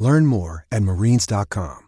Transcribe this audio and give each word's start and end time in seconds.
Learn 0.00 0.24
more 0.26 0.66
at 0.72 0.82
marines.com. 0.82 1.86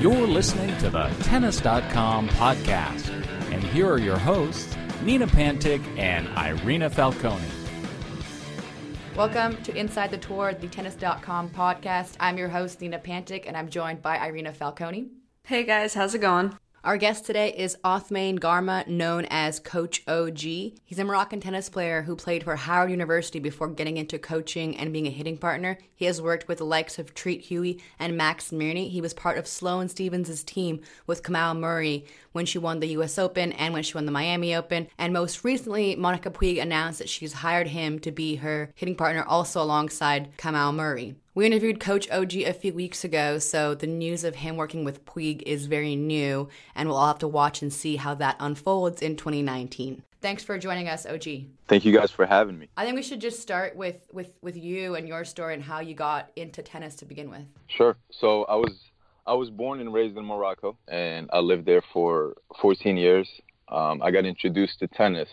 You're 0.00 0.26
listening 0.26 0.76
to 0.78 0.90
the 0.90 1.08
Tennis.com 1.22 2.28
podcast. 2.30 3.08
And 3.52 3.62
here 3.62 3.90
are 3.90 3.98
your 3.98 4.18
hosts, 4.18 4.76
Nina 5.02 5.26
Pantic 5.26 5.80
and 5.98 6.28
Irina 6.36 6.90
Falcone. 6.90 7.63
Welcome 9.16 9.62
to 9.62 9.76
Inside 9.76 10.10
the 10.10 10.18
Tour, 10.18 10.54
the 10.54 10.66
Tennis.com 10.66 11.50
podcast. 11.50 12.16
I'm 12.18 12.36
your 12.36 12.48
host, 12.48 12.80
Nina 12.80 12.98
Pantic, 12.98 13.44
and 13.46 13.56
I'm 13.56 13.68
joined 13.68 14.02
by 14.02 14.18
Irina 14.18 14.52
Falcone. 14.52 15.06
Hey 15.44 15.62
guys, 15.62 15.94
how's 15.94 16.16
it 16.16 16.18
going? 16.18 16.58
Our 16.84 16.98
guest 16.98 17.24
today 17.24 17.48
is 17.56 17.78
Othmane 17.82 18.38
Garma, 18.38 18.86
known 18.86 19.26
as 19.30 19.58
Coach 19.58 20.02
OG. 20.06 20.40
He's 20.40 20.98
a 20.98 21.04
Moroccan 21.04 21.40
tennis 21.40 21.70
player 21.70 22.02
who 22.02 22.14
played 22.14 22.44
for 22.44 22.56
Howard 22.56 22.90
University 22.90 23.38
before 23.38 23.68
getting 23.68 23.96
into 23.96 24.18
coaching 24.18 24.76
and 24.76 24.92
being 24.92 25.06
a 25.06 25.10
hitting 25.10 25.38
partner. 25.38 25.78
He 25.94 26.04
has 26.04 26.20
worked 26.20 26.46
with 26.46 26.58
the 26.58 26.66
likes 26.66 26.98
of 26.98 27.14
Treat 27.14 27.40
Huey 27.40 27.80
and 27.98 28.18
Max 28.18 28.50
Mirnyi. 28.50 28.90
He 28.90 29.00
was 29.00 29.14
part 29.14 29.38
of 29.38 29.46
Sloane 29.46 29.88
Stevens' 29.88 30.44
team 30.44 30.82
with 31.06 31.22
Kamau 31.22 31.58
Murray 31.58 32.04
when 32.32 32.44
she 32.44 32.58
won 32.58 32.80
the 32.80 32.88
US 32.88 33.18
Open 33.18 33.52
and 33.52 33.72
when 33.72 33.82
she 33.82 33.94
won 33.94 34.04
the 34.04 34.12
Miami 34.12 34.54
Open. 34.54 34.86
And 34.98 35.14
most 35.14 35.42
recently, 35.42 35.96
Monica 35.96 36.30
Puig 36.30 36.60
announced 36.60 36.98
that 36.98 37.08
she's 37.08 37.32
hired 37.32 37.68
him 37.68 37.98
to 38.00 38.12
be 38.12 38.36
her 38.36 38.70
hitting 38.74 38.94
partner 38.94 39.24
also 39.26 39.62
alongside 39.62 40.36
Kamau 40.36 40.74
Murray. 40.74 41.14
We 41.36 41.46
interviewed 41.46 41.80
Coach 41.80 42.08
OG 42.12 42.34
a 42.34 42.52
few 42.52 42.72
weeks 42.72 43.02
ago, 43.02 43.40
so 43.40 43.74
the 43.74 43.88
news 43.88 44.22
of 44.22 44.36
him 44.36 44.56
working 44.56 44.84
with 44.84 45.04
Puig 45.04 45.42
is 45.42 45.66
very 45.66 45.96
new, 45.96 46.48
and 46.76 46.88
we'll 46.88 46.96
all 46.96 47.08
have 47.08 47.18
to 47.18 47.26
watch 47.26 47.60
and 47.60 47.72
see 47.72 47.96
how 47.96 48.14
that 48.14 48.36
unfolds 48.38 49.02
in 49.02 49.16
2019. 49.16 50.04
Thanks 50.20 50.44
for 50.44 50.56
joining 50.58 50.88
us, 50.88 51.04
OG. 51.06 51.24
Thank 51.66 51.84
you 51.84 51.92
guys 51.92 52.12
for 52.12 52.24
having 52.24 52.56
me. 52.56 52.68
I 52.76 52.84
think 52.84 52.94
we 52.94 53.02
should 53.02 53.20
just 53.20 53.40
start 53.40 53.74
with, 53.74 54.06
with, 54.12 54.30
with 54.42 54.56
you 54.56 54.94
and 54.94 55.08
your 55.08 55.24
story 55.24 55.54
and 55.54 55.62
how 55.64 55.80
you 55.80 55.96
got 55.96 56.30
into 56.36 56.62
tennis 56.62 56.94
to 56.96 57.04
begin 57.04 57.28
with. 57.28 57.42
Sure. 57.66 57.96
So 58.12 58.44
I 58.44 58.54
was 58.54 58.78
I 59.26 59.32
was 59.32 59.50
born 59.50 59.80
and 59.80 59.92
raised 59.92 60.16
in 60.16 60.24
Morocco, 60.24 60.76
and 60.86 61.28
I 61.32 61.40
lived 61.40 61.66
there 61.66 61.82
for 61.92 62.34
14 62.60 62.96
years. 62.96 63.28
Um, 63.66 64.02
I 64.02 64.12
got 64.12 64.24
introduced 64.24 64.78
to 64.78 64.86
tennis 64.86 65.30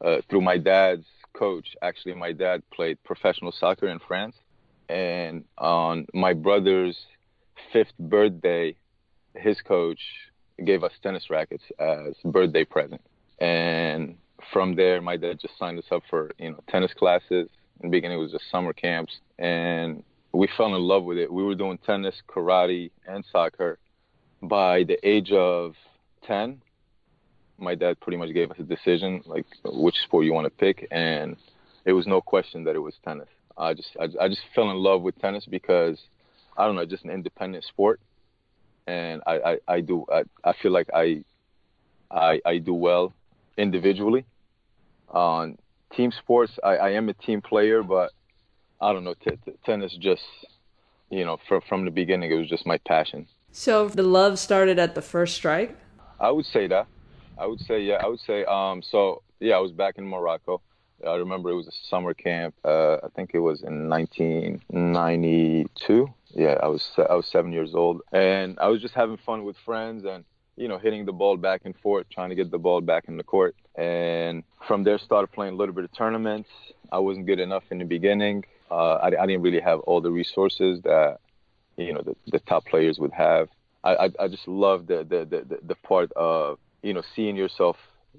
uh, 0.00 0.18
through 0.30 0.42
my 0.42 0.58
dad's 0.58 1.06
coach. 1.32 1.74
Actually, 1.82 2.14
my 2.14 2.30
dad 2.30 2.62
played 2.70 3.02
professional 3.02 3.50
soccer 3.50 3.88
in 3.88 3.98
France 3.98 4.36
and 4.88 5.44
on 5.58 6.06
my 6.14 6.32
brother's 6.32 6.98
fifth 7.72 7.96
birthday, 7.98 8.74
his 9.34 9.60
coach 9.60 10.00
gave 10.64 10.84
us 10.84 10.92
tennis 11.02 11.30
rackets 11.30 11.64
as 11.78 12.14
birthday 12.24 12.64
present. 12.64 13.00
And 13.38 14.16
from 14.52 14.76
there, 14.76 15.00
my 15.00 15.16
dad 15.16 15.40
just 15.40 15.58
signed 15.58 15.78
us 15.78 15.86
up 15.90 16.02
for 16.08 16.30
you 16.38 16.50
know 16.50 16.62
tennis 16.68 16.92
classes. 16.94 17.48
In 17.80 17.90
the 17.90 17.96
beginning, 17.96 18.18
it 18.18 18.22
was 18.22 18.32
just 18.32 18.50
summer 18.50 18.72
camps, 18.72 19.18
and 19.38 20.02
we 20.32 20.48
fell 20.56 20.74
in 20.74 20.82
love 20.82 21.04
with 21.04 21.18
it. 21.18 21.32
We 21.32 21.42
were 21.42 21.54
doing 21.54 21.78
tennis, 21.78 22.14
karate, 22.28 22.90
and 23.06 23.24
soccer. 23.32 23.78
By 24.42 24.84
the 24.84 24.98
age 25.06 25.32
of 25.32 25.74
ten, 26.22 26.60
my 27.58 27.74
dad 27.74 27.98
pretty 28.00 28.18
much 28.18 28.32
gave 28.32 28.50
us 28.50 28.58
a 28.58 28.62
decision 28.62 29.22
like 29.26 29.46
which 29.64 29.96
sport 30.04 30.24
you 30.24 30.32
want 30.32 30.46
to 30.46 30.50
pick, 30.50 30.86
and 30.90 31.36
it 31.84 31.92
was 31.92 32.06
no 32.06 32.20
question 32.20 32.64
that 32.64 32.76
it 32.76 32.80
was 32.80 32.94
tennis. 33.04 33.28
I 33.56 33.74
just 33.74 33.90
I, 34.00 34.08
I 34.20 34.28
just 34.28 34.42
fell 34.54 34.70
in 34.70 34.76
love 34.76 35.02
with 35.02 35.18
tennis 35.20 35.46
because 35.46 35.98
I 36.56 36.66
don't 36.66 36.76
know, 36.76 36.84
just 36.84 37.04
an 37.04 37.10
independent 37.10 37.64
sport, 37.64 38.00
and 38.86 39.22
I 39.26 39.34
I, 39.34 39.58
I 39.68 39.80
do 39.80 40.04
I, 40.12 40.24
I 40.44 40.52
feel 40.60 40.72
like 40.72 40.88
I 40.94 41.24
I 42.10 42.40
I 42.44 42.58
do 42.58 42.74
well 42.74 43.12
individually. 43.56 44.24
On 45.10 45.56
team 45.94 46.10
sports, 46.10 46.52
I, 46.64 46.76
I 46.76 46.90
am 46.90 47.08
a 47.08 47.14
team 47.14 47.40
player, 47.40 47.82
but 47.82 48.10
I 48.80 48.92
don't 48.92 49.04
know, 49.04 49.14
t- 49.14 49.38
t- 49.44 49.52
tennis 49.64 49.96
just 50.00 50.22
you 51.10 51.24
know 51.24 51.38
from 51.48 51.60
from 51.68 51.84
the 51.84 51.90
beginning 51.90 52.30
it 52.30 52.36
was 52.36 52.48
just 52.48 52.66
my 52.66 52.78
passion. 52.78 53.26
So 53.52 53.88
the 53.88 54.02
love 54.02 54.38
started 54.38 54.78
at 54.80 54.94
the 54.96 55.02
first 55.02 55.36
strike. 55.36 55.76
I 56.18 56.30
would 56.30 56.46
say 56.46 56.66
that. 56.68 56.88
I 57.38 57.46
would 57.46 57.60
say 57.60 57.82
yeah. 57.82 58.00
I 58.02 58.08
would 58.08 58.20
say 58.20 58.44
um. 58.44 58.82
So 58.82 59.22
yeah, 59.40 59.54
I 59.54 59.60
was 59.60 59.72
back 59.72 59.98
in 59.98 60.06
Morocco. 60.06 60.60
I 61.06 61.16
remember 61.16 61.50
it 61.50 61.54
was 61.54 61.68
a 61.68 61.72
summer 61.88 62.14
camp. 62.14 62.54
Uh, 62.64 62.94
I 63.02 63.08
think 63.14 63.32
it 63.34 63.40
was 63.40 63.62
in 63.62 63.88
1992. 63.88 66.08
Yeah, 66.30 66.58
I 66.62 66.68
was 66.68 66.90
I 66.98 67.14
was 67.14 67.26
seven 67.26 67.52
years 67.52 67.74
old, 67.74 68.02
and 68.12 68.58
I 68.58 68.68
was 68.68 68.80
just 68.80 68.94
having 68.94 69.18
fun 69.18 69.44
with 69.44 69.56
friends 69.64 70.04
and 70.04 70.24
you 70.56 70.68
know 70.68 70.78
hitting 70.78 71.04
the 71.04 71.12
ball 71.12 71.36
back 71.36 71.62
and 71.64 71.76
forth, 71.76 72.06
trying 72.10 72.30
to 72.30 72.34
get 72.34 72.50
the 72.50 72.58
ball 72.58 72.80
back 72.80 73.04
in 73.08 73.16
the 73.16 73.22
court. 73.22 73.54
And 73.76 74.42
from 74.66 74.82
there, 74.84 74.98
started 74.98 75.32
playing 75.32 75.54
a 75.54 75.56
little 75.56 75.74
bit 75.74 75.84
of 75.84 75.92
tournaments. 75.92 76.50
I 76.90 76.98
wasn't 76.98 77.26
good 77.26 77.40
enough 77.40 77.64
in 77.70 77.78
the 77.78 77.84
beginning. 77.84 78.44
Uh, 78.70 78.94
I, 78.94 79.08
I, 79.08 79.26
didn't 79.26 79.42
really 79.42 79.60
have 79.60 79.80
all 79.80 80.00
the 80.00 80.10
resources 80.10 80.80
that 80.82 81.18
you 81.76 81.92
know 81.92 82.00
the, 82.02 82.16
the 82.26 82.38
top 82.40 82.64
players 82.66 82.98
would 82.98 83.12
have. 83.12 83.48
I, 83.84 83.96
I, 83.96 84.10
I 84.20 84.28
just 84.28 84.48
love 84.48 84.86
the, 84.86 85.04
the 85.04 85.24
the 85.24 85.58
the 85.62 85.74
part 85.76 86.10
of 86.12 86.58
you 86.82 86.94
know 86.94 87.02
seeing 87.14 87.36
yourself 87.36 87.76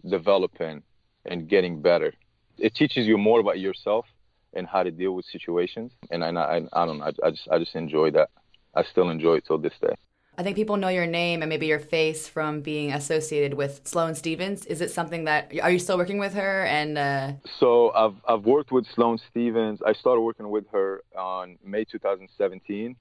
developing 0.07 0.83
and 1.25 1.49
getting 1.49 1.81
better 1.81 2.13
it 2.57 2.75
teaches 2.75 3.05
you 3.05 3.17
more 3.17 3.39
about 3.39 3.59
yourself 3.59 4.05
and 4.53 4.67
how 4.67 4.83
to 4.83 4.91
deal 4.91 5.13
with 5.13 5.25
situations. 5.25 5.91
And 6.11 6.23
I, 6.23 6.29
I, 6.29 6.57
I 6.73 6.85
don't 6.85 6.99
know, 6.99 7.05
I, 7.05 7.27
I 7.27 7.31
just, 7.31 7.47
I 7.51 7.59
just 7.59 7.75
enjoy 7.75 8.11
that. 8.11 8.29
I 8.73 8.83
still 8.83 9.09
enjoy 9.09 9.35
it 9.35 9.45
till 9.45 9.57
this 9.57 9.73
day. 9.81 9.95
I 10.37 10.43
think 10.43 10.57
people 10.57 10.75
know 10.75 10.89
your 10.89 11.07
name 11.07 11.41
and 11.41 11.49
maybe 11.49 11.65
your 11.65 11.79
face 11.79 12.27
from 12.27 12.59
being 12.59 12.91
associated 12.91 13.53
with 13.53 13.81
Sloane 13.85 14.15
Stevens. 14.15 14.65
Is 14.65 14.81
it 14.81 14.91
something 14.91 15.23
that 15.25 15.53
are 15.61 15.71
you 15.71 15.79
still 15.79 15.97
working 15.97 16.17
with 16.17 16.33
her? 16.33 16.65
And 16.65 16.97
uh... 16.97 17.31
so 17.57 17.91
I've 17.91 18.15
I've 18.27 18.45
worked 18.45 18.71
with 18.71 18.85
Sloane 18.93 19.17
Stevens. 19.29 19.79
I 19.85 19.93
started 19.93 20.21
working 20.21 20.49
with 20.49 20.65
her 20.73 21.03
on 21.17 21.57
May 21.63 21.85
2017 21.85 22.97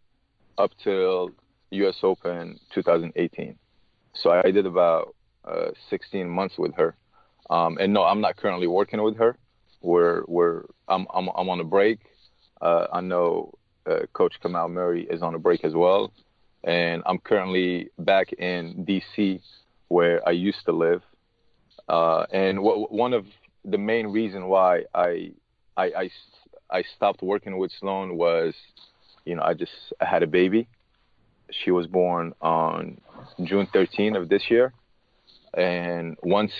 up 0.58 0.70
till 0.82 1.32
U.S. 1.70 1.96
Open 2.04 2.60
2018. 2.72 3.58
So 4.14 4.30
I 4.30 4.52
did 4.52 4.66
about 4.66 5.16
uh, 5.44 5.70
16 5.90 6.28
months 6.28 6.56
with 6.56 6.74
her. 6.76 6.94
Um, 7.50 7.78
and 7.80 7.92
no, 7.92 8.04
I'm 8.04 8.20
not 8.20 8.36
currently 8.36 8.68
working 8.68 9.02
with 9.02 9.16
her. 9.16 9.36
We're 9.84 10.24
we're 10.26 10.64
I'm 10.88 11.06
I'm, 11.12 11.28
I'm 11.36 11.48
on 11.48 11.60
a 11.60 11.64
break. 11.64 12.00
Uh, 12.60 12.86
I 12.92 13.00
know 13.00 13.52
uh, 13.88 14.06
Coach 14.14 14.34
Kamau 14.42 14.70
Murray 14.70 15.06
is 15.10 15.22
on 15.22 15.34
a 15.34 15.38
break 15.38 15.64
as 15.64 15.74
well, 15.74 16.12
and 16.64 17.02
I'm 17.06 17.18
currently 17.18 17.90
back 17.98 18.32
in 18.32 18.86
DC, 18.88 19.40
where 19.88 20.26
I 20.26 20.32
used 20.32 20.64
to 20.66 20.72
live. 20.72 21.02
Uh, 21.88 22.24
and 22.32 22.56
w- 22.56 22.86
one 22.88 23.12
of 23.12 23.26
the 23.64 23.76
main 23.76 24.06
reason 24.06 24.46
why 24.46 24.84
I, 24.94 25.32
I 25.76 25.84
I 25.84 26.10
I 26.70 26.82
stopped 26.96 27.22
working 27.22 27.58
with 27.58 27.70
Sloane 27.78 28.16
was, 28.16 28.54
you 29.26 29.34
know, 29.36 29.42
I 29.42 29.52
just 29.52 29.72
I 30.00 30.06
had 30.06 30.22
a 30.22 30.26
baby. 30.26 30.66
She 31.62 31.70
was 31.70 31.86
born 31.86 32.32
on 32.40 32.98
June 33.44 33.68
13 33.72 34.16
of 34.16 34.30
this 34.30 34.44
year, 34.48 34.72
and 35.52 36.16
once 36.22 36.52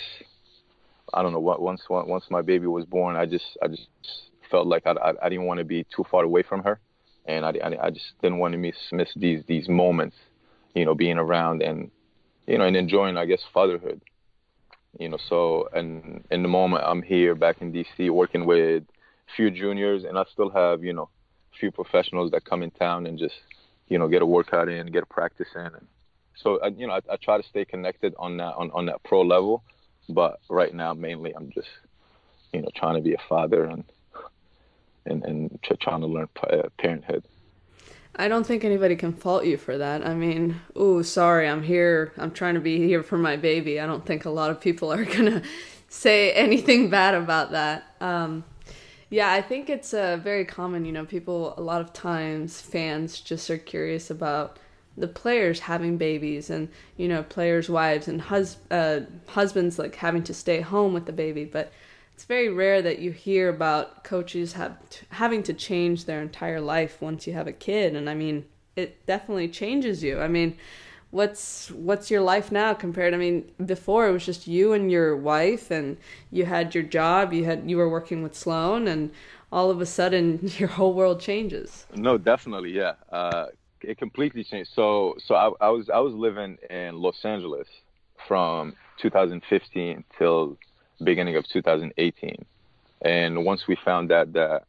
I 1.15 1.23
don't 1.23 1.33
know 1.33 1.41
what 1.41 1.63
once 1.63 1.83
once 1.89 2.25
my 2.29 2.43
baby 2.43 2.67
was 2.67 2.85
born, 2.85 3.17
I 3.17 3.25
just 3.25 3.57
I 3.63 3.69
just 3.69 3.87
felt 4.51 4.67
like 4.67 4.87
I 4.87 4.93
I, 4.93 5.13
I 5.23 5.29
didn't 5.29 5.47
want 5.47 5.59
to 5.59 5.65
be 5.65 5.87
too 5.95 6.05
far 6.11 6.25
away 6.25 6.43
from 6.43 6.63
her, 6.65 6.81
and 7.27 7.45
I, 7.45 7.51
I, 7.63 7.87
I 7.87 7.91
just 7.91 8.07
didn't 8.21 8.39
want 8.39 8.53
to 8.53 8.59
miss 8.59 8.77
miss 8.93 9.09
these 9.15 9.43
these 9.47 9.69
moments, 9.69 10.17
you 10.75 10.85
know, 10.85 10.95
being 10.95 11.19
around 11.19 11.63
and 11.63 11.91
you 12.47 12.59
know 12.59 12.65
and 12.65 12.77
enjoying 12.77 13.17
I 13.17 13.27
guess 13.27 13.41
fatherhood, 13.55 14.01
you 14.99 15.09
know. 15.09 15.19
So 15.29 15.69
and 15.73 16.25
in 16.31 16.43
the 16.43 16.49
moment 16.49 16.83
I'm 16.85 17.03
here 17.03 17.35
back 17.37 17.63
in 17.63 17.73
DC 17.73 18.11
working 18.11 18.45
with 18.45 18.83
a 18.83 19.33
few 19.37 19.51
juniors, 19.51 20.05
and 20.05 20.19
I 20.19 20.25
still 20.33 20.51
have 20.51 20.83
you 20.83 20.93
know 20.93 21.09
few 21.61 21.71
professionals 21.71 22.33
that 22.33 22.45
come 22.45 22.65
in 22.65 22.73
town 22.73 23.07
and 23.07 23.17
just 23.17 23.37
you 23.87 23.99
know 23.99 24.09
get 24.09 24.21
a 24.21 24.27
workout 24.27 24.69
in, 24.69 24.87
get 24.89 25.05
a 25.05 25.07
practice 25.07 25.49
in, 25.55 25.67
and 25.67 25.87
so 26.35 26.59
you 26.77 26.89
know 26.89 26.95
I, 26.95 27.01
I 27.13 27.17
try 27.23 27.41
to 27.41 27.49
stay 27.49 27.65
connected 27.65 28.15
on 28.19 28.37
that 28.39 28.55
on, 28.57 28.73
on 28.73 28.87
that 28.87 29.01
pro 29.05 29.23
level 29.23 29.63
but 30.09 30.41
right 30.49 30.75
now, 30.75 30.95
mainly, 30.95 31.35
I'm 31.35 31.51
just, 31.51 31.69
you 32.53 32.63
know, 32.63 32.69
trying 32.75 32.97
to 32.97 33.03
be 33.03 33.15
a 33.15 33.23
father 33.29 33.65
and 33.65 33.85
and 35.07 35.25
and 35.25 35.59
trying 35.81 36.01
to 36.01 36.07
learn 36.07 36.29
uh, 36.43 36.69
parenthood. 36.79 37.25
I 38.17 38.29
don't 38.29 38.47
think 38.47 38.65
anybody 38.65 38.95
can 38.95 39.13
fault 39.13 39.45
you 39.45 39.57
for 39.57 39.77
that. 39.77 40.07
I 40.07 40.15
mean, 40.15 40.61
oh, 40.77 41.03
sorry, 41.03 41.49
I'm 41.49 41.65
here. 41.65 42.13
I'm 42.17 42.31
trying 42.31 42.55
to 42.55 42.61
be 42.61 42.79
here 42.79 43.03
for 43.03 43.19
my 43.19 43.37
baby. 43.37 43.81
I 43.81 43.87
don't 43.87 44.07
think 44.07 44.25
a 44.25 44.31
lot 44.31 44.51
of 44.51 44.61
people 44.61 44.93
are 44.93 45.05
to 45.27 45.43
say 45.89 46.33
anything 46.33 46.91
bad 46.91 47.15
about 47.15 47.51
that. 47.51 47.85
Um, 48.01 48.45
yeah, 49.11 49.33
I 49.33 49.43
think 49.43 49.69
it's 49.69 49.93
uh, 49.93 50.17
very 50.17 50.45
common. 50.45 50.85
You 50.85 50.93
know, 50.93 51.05
people, 51.05 51.55
a 51.57 51.61
lot 51.61 51.81
of 51.81 51.93
times, 51.93 52.61
fans 52.61 53.21
just 53.21 53.51
are 53.51 53.59
curious 53.59 54.11
about 54.11 54.59
the 54.97 55.09
players 55.09 55.61
having 55.61 55.97
babies 55.97 56.51
and, 56.51 56.69
you 56.97 57.09
know, 57.09 57.23
players' 57.23 57.69
wives 57.69 58.09
and 58.09 58.21
hus- 58.21 58.59
uh, 58.71 59.01
husbands 59.27 59.79
like 59.79 59.97
having 59.97 60.23
to 60.25 60.35
stay 60.35 60.61
home 60.61 60.93
with 60.93 61.07
the 61.07 61.13
baby. 61.13 61.45
But 61.45 61.73
it's 62.15 62.25
very 62.25 62.49
rare 62.49 62.81
that 62.83 63.01
you 63.01 63.11
hear 63.11 63.49
about 63.49 64.05
coaches 64.05 64.53
have 64.53 64.77
t- 64.91 65.07
having 65.11 65.43
to 65.45 65.53
change 65.53 66.05
their 66.05 66.23
entire 66.23 66.61
life 66.61 67.03
once 67.03 67.27
you 67.27 67.33
have 67.33 67.49
a 67.49 67.53
kid. 67.53 67.97
And 67.97 68.09
i 68.09 68.15
mean 68.15 68.45
it 68.77 69.05
definitely 69.07 69.49
changes 69.49 70.03
you. 70.03 70.21
I 70.21 70.29
mean 70.29 70.57
what's 71.11 71.71
what's 71.71 72.11
your 72.11 72.21
life 72.21 72.51
now 72.51 72.75
compared 72.75 73.15
i 73.15 73.17
mean 73.17 73.49
before 73.65 74.09
it 74.09 74.11
was 74.11 74.27
just 74.27 74.49
you 74.49 74.73
and 74.73 74.91
your 74.91 75.17
wife 75.17 75.71
and 75.71 75.97
you 76.33 76.45
had 76.45 76.75
your 76.75 76.83
job 76.83 77.33
you 77.33 77.45
had 77.45 77.71
you 77.71 77.77
were 77.77 77.89
working 77.89 78.21
with 78.21 78.35
sloane 78.35 78.89
and 78.89 79.13
all 79.55 79.71
of 79.71 79.81
a 79.81 79.87
sudden 79.87 80.41
your 80.59 80.69
whole 80.69 80.93
world 80.93 81.21
changes. 81.21 81.87
No 81.95 82.19
definitely 82.19 82.73
yeah. 82.73 82.95
Uh, 83.11 83.47
it 83.89 83.99
completely 83.99 84.45
changed 84.45 84.71
so 84.75 85.15
so 85.27 85.35
I, 85.35 85.51
I 85.61 85.69
was 85.71 85.89
i 85.89 85.99
was 85.99 86.13
living 86.15 86.59
in 86.71 87.01
los 87.01 87.25
angeles 87.25 87.67
from 88.27 88.75
2015 89.01 90.05
till 90.19 90.59
beginning 91.03 91.37
of 91.37 91.45
2018. 91.49 92.45
And 93.03 93.45
once 93.45 93.65
we 93.67 93.77
found 93.85 94.13
out 94.13 94.33
that, 94.35 94.63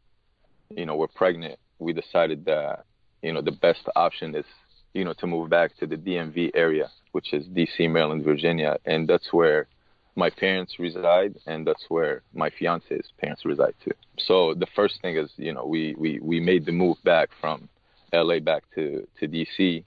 you 0.69 0.85
know, 0.85 0.95
we're 0.95 1.07
pregnant, 1.07 1.59
we 1.79 1.93
decided 1.93 2.45
that, 2.45 2.85
you 3.21 3.33
know, 3.33 3.41
the 3.41 3.51
best 3.51 3.87
option 3.95 4.35
is, 4.35 4.45
you 4.93 5.03
know, 5.03 5.13
to 5.13 5.27
move 5.27 5.49
back 5.49 5.75
to 5.77 5.87
the 5.87 5.95
DMV 5.95 6.51
area, 6.55 6.89
which 7.11 7.33
is 7.33 7.45
DC, 7.47 7.89
Maryland, 7.89 8.23
Virginia. 8.23 8.77
And 8.85 9.07
that's 9.07 9.31
where 9.31 9.67
my 10.15 10.29
parents 10.29 10.79
reside 10.79 11.35
and 11.45 11.67
that's 11.67 11.85
where 11.89 12.21
my 12.33 12.49
fiance's 12.49 13.11
parents 13.19 13.43
reside 13.45 13.73
too. 13.83 13.91
So 14.17 14.53
the 14.53 14.67
first 14.75 15.01
thing 15.01 15.17
is, 15.17 15.29
you 15.35 15.53
know, 15.53 15.65
we, 15.65 15.93
we, 15.97 16.19
we 16.21 16.39
made 16.39 16.65
the 16.65 16.71
move 16.71 16.97
back 17.03 17.29
from 17.41 17.67
LA 18.15 18.39
back 18.39 18.63
to, 18.75 19.07
to 19.19 19.27
DC. 19.27 19.83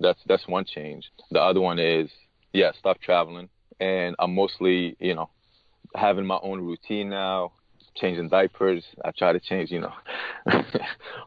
That's, 0.00 0.20
that's 0.26 0.46
one 0.46 0.64
change. 0.64 1.10
The 1.30 1.40
other 1.40 1.60
one 1.60 1.78
is, 1.78 2.10
yeah, 2.52 2.72
stop 2.78 3.00
traveling. 3.00 3.48
And 3.80 4.16
I'm 4.18 4.34
mostly, 4.34 4.96
you 5.00 5.14
know, 5.14 5.30
having 5.94 6.26
my 6.26 6.38
own 6.42 6.60
routine 6.60 7.10
now, 7.10 7.52
changing 7.96 8.28
diapers. 8.28 8.84
I 9.04 9.10
try 9.10 9.32
to 9.32 9.40
change, 9.40 9.70
you 9.70 9.80
know, 9.80 9.92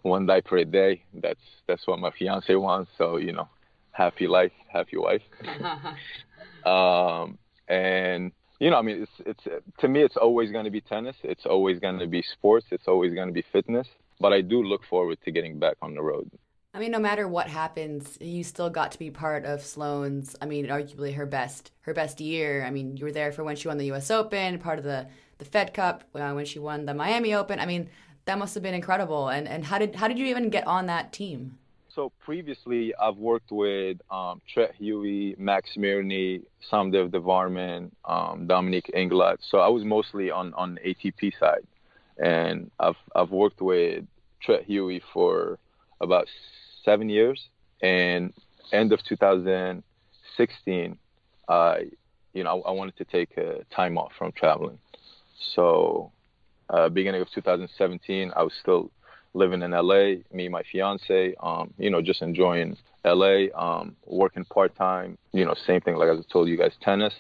one 0.02 0.26
diaper 0.26 0.58
a 0.58 0.66
day. 0.66 1.04
That's 1.14 1.40
that's 1.68 1.86
what 1.88 2.00
my 2.00 2.12
fiance 2.18 2.54
wants. 2.56 2.92
So 2.98 3.18
you 3.18 3.34
know, 3.34 3.48
happy 3.92 4.28
life, 4.28 4.52
happy 4.68 4.98
wife. 4.98 5.22
um, 6.66 7.38
and 7.68 8.32
you 8.60 8.70
know, 8.70 8.78
I 8.78 8.82
mean, 8.82 9.04
it's 9.04 9.12
it's 9.48 9.64
to 9.80 9.88
me, 9.88 10.04
it's 10.04 10.18
always 10.18 10.52
going 10.52 10.66
to 10.66 10.72
be 10.72 10.82
tennis. 10.82 11.16
It's 11.24 11.46
always 11.46 11.80
going 11.80 12.00
to 12.00 12.08
be 12.08 12.24
sports. 12.34 12.68
It's 12.72 12.88
always 12.88 13.14
going 13.14 13.28
to 13.28 13.34
be 13.34 13.46
fitness. 13.52 13.88
But 14.20 14.34
I 14.34 14.42
do 14.42 14.62
look 14.64 14.82
forward 14.90 15.18
to 15.26 15.32
getting 15.32 15.58
back 15.58 15.78
on 15.82 15.96
the 15.96 16.02
road. 16.02 16.30
I 16.74 16.80
mean, 16.80 16.92
no 16.92 17.00
matter 17.00 17.28
what 17.28 17.48
happens, 17.48 18.18
you 18.22 18.46
still 18.46 18.70
got 18.70 18.94
to 18.94 19.00
be 19.00 19.12
part 19.12 19.44
of 19.44 19.62
Sloane's. 19.62 20.38
I 20.42 20.46
mean, 20.46 20.68
arguably 20.68 21.14
her 21.16 21.26
best 21.26 21.72
her 21.82 21.94
best 21.94 22.22
year. 22.22 22.64
I 22.64 22.72
mean, 22.72 22.96
you 22.96 23.04
were 23.04 23.12
there 23.12 23.34
for 23.34 23.44
when 23.44 23.58
she 23.58 23.68
won 23.68 23.78
the 23.78 23.88
U.S. 23.88 24.10
Open, 24.10 24.58
part 24.58 24.78
of 24.78 24.86
the 24.86 25.08
the 25.40 25.46
Fed 25.46 25.74
Cup 25.74 26.06
uh, 26.16 26.32
when 26.32 26.46
she 26.46 26.60
won 26.60 26.86
the 26.86 26.94
Miami 26.94 27.34
Open. 27.34 27.60
I 27.60 27.66
mean, 27.66 27.90
that 28.26 28.40
must 28.40 28.54
have 28.54 28.64
been 28.64 28.74
incredible. 28.74 29.28
And 29.28 29.50
and 29.50 29.66
how 29.66 29.80
did 29.80 29.96
how 29.96 30.08
did 30.08 30.18
you 30.18 30.28
even 30.28 30.50
get 30.50 30.66
on 30.66 30.86
that 30.86 31.12
team? 31.12 31.58
So 31.94 32.14
previously, 32.24 32.94
I've 32.96 33.18
worked 33.18 33.52
with 33.52 33.98
um, 34.10 34.42
Treat 34.48 34.74
Huey, 34.76 35.36
Max 35.38 35.72
Mirnyi, 35.76 36.42
Somdev 36.72 37.10
Devvarman, 37.10 37.92
um, 38.06 38.48
Dominic 38.48 38.90
Inglot. 38.96 39.40
So 39.42 39.58
I 39.58 39.68
was 39.68 39.84
mostly 39.84 40.32
on 40.32 40.54
on 40.54 40.80
ATP 40.86 41.38
side, 41.38 41.68
and 42.18 42.72
I've 42.80 42.96
I've 43.14 43.32
worked 43.32 43.60
with 43.60 44.06
Treat 44.42 44.64
Huey 44.64 45.02
for 45.14 45.60
about 46.00 46.28
seven 46.84 47.10
years. 47.10 47.50
And 47.82 48.34
end 48.72 48.92
of 48.94 49.04
2016, 49.04 50.98
I, 51.50 51.86
you 52.34 52.44
know, 52.44 52.62
I 52.64 52.72
wanted 52.72 52.98
to 52.98 53.06
take 53.06 53.38
a 53.38 53.64
time 53.74 53.98
off 53.98 54.12
from 54.18 54.32
traveling. 54.34 54.80
So, 55.56 56.12
uh, 56.70 56.90
beginning 56.90 57.22
of 57.22 57.30
2017, 57.32 58.32
I 58.36 58.44
was 58.44 58.54
still 58.62 58.92
living 59.34 59.62
in 59.62 59.72
LA. 59.72 60.22
Me, 60.32 60.46
and 60.46 60.52
my 60.52 60.64
fiance, 60.72 61.36
um, 61.42 61.74
you 61.78 61.90
know, 61.90 62.02
just 62.02 62.22
enjoying 62.22 62.78
LA, 63.04 63.48
um, 63.56 63.96
working 64.06 64.46
part 64.46 64.76
time. 64.76 65.18
You 65.34 65.46
know, 65.46 65.56
same 65.66 65.82
thing 65.82 65.96
like 65.96 66.10
I 66.10 66.16
told 66.32 66.48
you 66.48 66.58
guys, 66.58 66.74
tennis. 66.82 67.14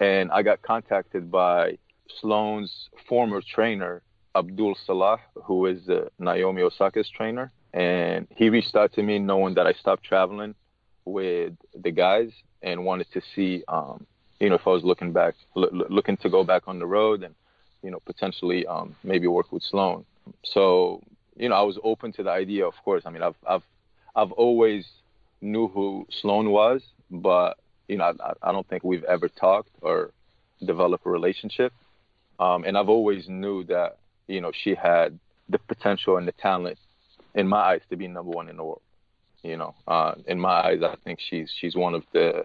And 0.00 0.30
I 0.30 0.42
got 0.42 0.62
contacted 0.62 1.30
by 1.30 1.78
Sloane's 2.20 2.88
former 3.08 3.42
trainer, 3.42 4.02
Abdul 4.34 4.76
Sillah, 4.86 5.18
who 5.44 5.66
is 5.66 5.88
uh, 5.88 6.08
Naomi 6.18 6.62
Osaka's 6.62 7.10
trainer 7.10 7.50
and 7.76 8.26
he 8.34 8.48
reached 8.48 8.74
out 8.74 8.94
to 8.94 9.02
me 9.02 9.18
knowing 9.18 9.54
that 9.54 9.66
I 9.66 9.74
stopped 9.74 10.02
traveling 10.02 10.54
with 11.04 11.52
the 11.74 11.90
guys 11.90 12.30
and 12.62 12.86
wanted 12.86 13.06
to 13.12 13.20
see, 13.34 13.62
um, 13.68 14.06
you 14.40 14.48
know, 14.48 14.54
if 14.54 14.66
I 14.66 14.70
was 14.70 14.82
looking 14.82 15.12
back, 15.12 15.34
l- 15.54 15.68
looking 15.90 16.16
to 16.18 16.30
go 16.30 16.42
back 16.42 16.62
on 16.66 16.78
the 16.78 16.86
road 16.86 17.22
and, 17.22 17.34
you 17.82 17.90
know, 17.90 18.00
potentially 18.06 18.66
um, 18.66 18.96
maybe 19.04 19.26
work 19.26 19.52
with 19.52 19.62
Sloane. 19.62 20.06
So, 20.42 21.02
you 21.36 21.50
know, 21.50 21.54
I 21.54 21.60
was 21.62 21.78
open 21.84 22.12
to 22.14 22.22
the 22.22 22.30
idea. 22.30 22.66
Of 22.66 22.74
course, 22.82 23.02
I 23.04 23.10
mean, 23.10 23.22
I've 23.22 23.36
I've 23.46 23.62
I've 24.16 24.32
always 24.32 24.86
knew 25.42 25.68
who 25.68 26.06
Sloane 26.22 26.50
was, 26.50 26.80
but 27.10 27.58
you 27.88 27.98
know, 27.98 28.14
I, 28.24 28.32
I 28.42 28.52
don't 28.52 28.66
think 28.66 28.84
we've 28.84 29.04
ever 29.04 29.28
talked 29.28 29.68
or 29.82 30.12
developed 30.64 31.04
a 31.04 31.10
relationship. 31.10 31.74
Um, 32.40 32.64
and 32.64 32.76
I've 32.78 32.88
always 32.88 33.28
knew 33.28 33.64
that 33.64 33.98
you 34.28 34.40
know 34.40 34.50
she 34.64 34.74
had 34.74 35.18
the 35.50 35.58
potential 35.58 36.16
and 36.16 36.26
the 36.26 36.32
talent 36.32 36.78
in 37.36 37.46
my 37.46 37.58
eyes, 37.58 37.82
to 37.90 37.96
be 37.96 38.08
number 38.08 38.30
one 38.30 38.48
in 38.48 38.56
the 38.56 38.64
world. 38.64 38.82
You 39.42 39.56
know, 39.56 39.74
uh, 39.86 40.14
in 40.26 40.40
my 40.40 40.56
eyes, 40.68 40.80
I 40.82 40.96
think 41.04 41.20
she's 41.20 41.52
she's 41.60 41.76
one 41.76 41.94
of 41.94 42.02
the 42.12 42.44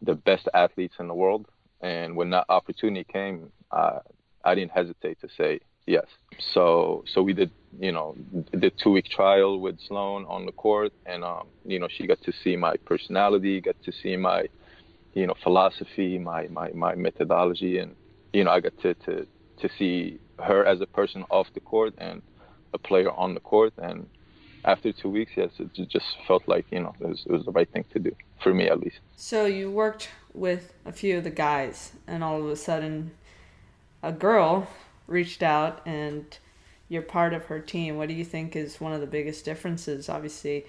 the 0.00 0.14
best 0.14 0.48
athletes 0.54 0.94
in 0.98 1.08
the 1.08 1.14
world. 1.14 1.46
And 1.80 2.16
when 2.16 2.30
that 2.30 2.46
opportunity 2.48 3.04
came, 3.12 3.52
uh, 3.70 3.98
I 4.44 4.54
didn't 4.54 4.72
hesitate 4.72 5.20
to 5.20 5.28
say 5.36 5.60
yes. 5.86 6.06
So 6.54 7.04
so 7.12 7.22
we 7.22 7.34
did, 7.34 7.50
you 7.78 7.92
know, 7.92 8.16
the 8.52 8.70
two 8.82 8.92
week 8.92 9.06
trial 9.06 9.60
with 9.60 9.76
Sloane 9.86 10.24
on 10.26 10.46
the 10.46 10.52
court, 10.52 10.92
and 11.04 11.24
um, 11.24 11.48
you 11.64 11.78
know, 11.78 11.88
she 11.90 12.06
got 12.06 12.20
to 12.22 12.32
see 12.42 12.56
my 12.56 12.76
personality, 12.86 13.60
got 13.60 13.76
to 13.84 13.92
see 14.02 14.16
my, 14.16 14.48
you 15.14 15.26
know, 15.26 15.34
philosophy, 15.42 16.18
my 16.18 16.46
my 16.48 16.70
my 16.72 16.94
methodology, 16.94 17.78
and 17.78 17.96
you 18.32 18.44
know, 18.44 18.52
I 18.52 18.60
got 18.60 18.76
to 18.82 18.94
to 18.94 19.26
to 19.60 19.68
see 19.78 20.18
her 20.38 20.64
as 20.64 20.80
a 20.80 20.86
person 20.86 21.24
off 21.30 21.48
the 21.54 21.60
court 21.60 21.92
and 21.98 22.22
a 22.72 22.78
player 22.78 23.10
on 23.10 23.34
the 23.34 23.40
court, 23.40 23.72
and 23.78 24.06
after 24.64 24.92
two 24.92 25.08
weeks, 25.08 25.32
yes, 25.36 25.50
it 25.58 25.88
just 25.88 26.06
felt 26.26 26.46
like 26.46 26.66
you 26.70 26.80
know 26.80 26.94
it 27.00 27.06
was, 27.06 27.24
it 27.26 27.32
was 27.32 27.44
the 27.44 27.52
right 27.52 27.70
thing 27.70 27.84
to 27.92 27.98
do 27.98 28.14
for 28.42 28.54
me 28.54 28.68
at 28.68 28.80
least. 28.80 28.98
So 29.16 29.46
you 29.46 29.70
worked 29.70 30.10
with 30.34 30.72
a 30.84 30.92
few 30.92 31.18
of 31.18 31.24
the 31.24 31.30
guys, 31.30 31.92
and 32.06 32.22
all 32.22 32.40
of 32.40 32.48
a 32.48 32.56
sudden, 32.56 33.12
a 34.02 34.12
girl 34.12 34.68
reached 35.06 35.42
out, 35.42 35.80
and 35.86 36.38
you're 36.88 37.02
part 37.02 37.34
of 37.34 37.46
her 37.46 37.60
team. 37.60 37.96
What 37.96 38.08
do 38.08 38.14
you 38.14 38.24
think 38.24 38.56
is 38.56 38.80
one 38.80 38.92
of 38.92 39.00
the 39.00 39.06
biggest 39.06 39.44
differences? 39.44 40.08
Obviously, 40.08 40.66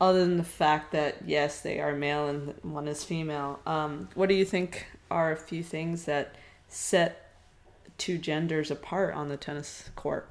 other 0.00 0.20
than 0.20 0.36
the 0.36 0.44
fact 0.44 0.92
that 0.92 1.16
yes, 1.26 1.60
they 1.60 1.80
are 1.80 1.94
male 1.94 2.28
and 2.28 2.54
one 2.62 2.88
is 2.88 3.04
female. 3.04 3.60
Um, 3.66 4.08
what 4.14 4.28
do 4.28 4.34
you 4.34 4.44
think 4.44 4.86
are 5.10 5.32
a 5.32 5.36
few 5.36 5.62
things 5.62 6.04
that 6.06 6.34
set 6.68 7.32
two 7.98 8.18
genders 8.18 8.70
apart 8.70 9.14
on 9.14 9.28
the 9.28 9.36
tennis 9.36 9.90
court? 9.94 10.28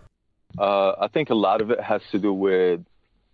Uh, 0.57 0.93
I 0.99 1.07
think 1.07 1.29
a 1.29 1.35
lot 1.35 1.61
of 1.61 1.71
it 1.71 1.79
has 1.79 2.01
to 2.11 2.19
do 2.19 2.33
with 2.33 2.81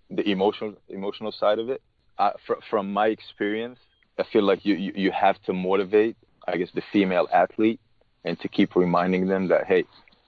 the 0.09 0.29
emotional 0.29 0.75
emotional 0.89 1.31
side 1.31 1.59
of 1.59 1.69
it. 1.69 1.81
I, 2.19 2.31
fr- 2.45 2.61
from 2.69 2.91
my 2.91 3.07
experience, 3.07 3.79
I 4.17 4.23
feel 4.31 4.43
like 4.43 4.65
you, 4.65 4.75
you 4.75 4.91
you 4.95 5.11
have 5.11 5.41
to 5.43 5.53
motivate, 5.53 6.17
I 6.47 6.57
guess, 6.57 6.69
the 6.73 6.81
female 6.91 7.27
athlete, 7.33 7.79
and 8.23 8.39
to 8.39 8.47
keep 8.47 8.75
reminding 8.75 9.27
them 9.27 9.47
that 9.49 9.65
hey, 9.65 9.85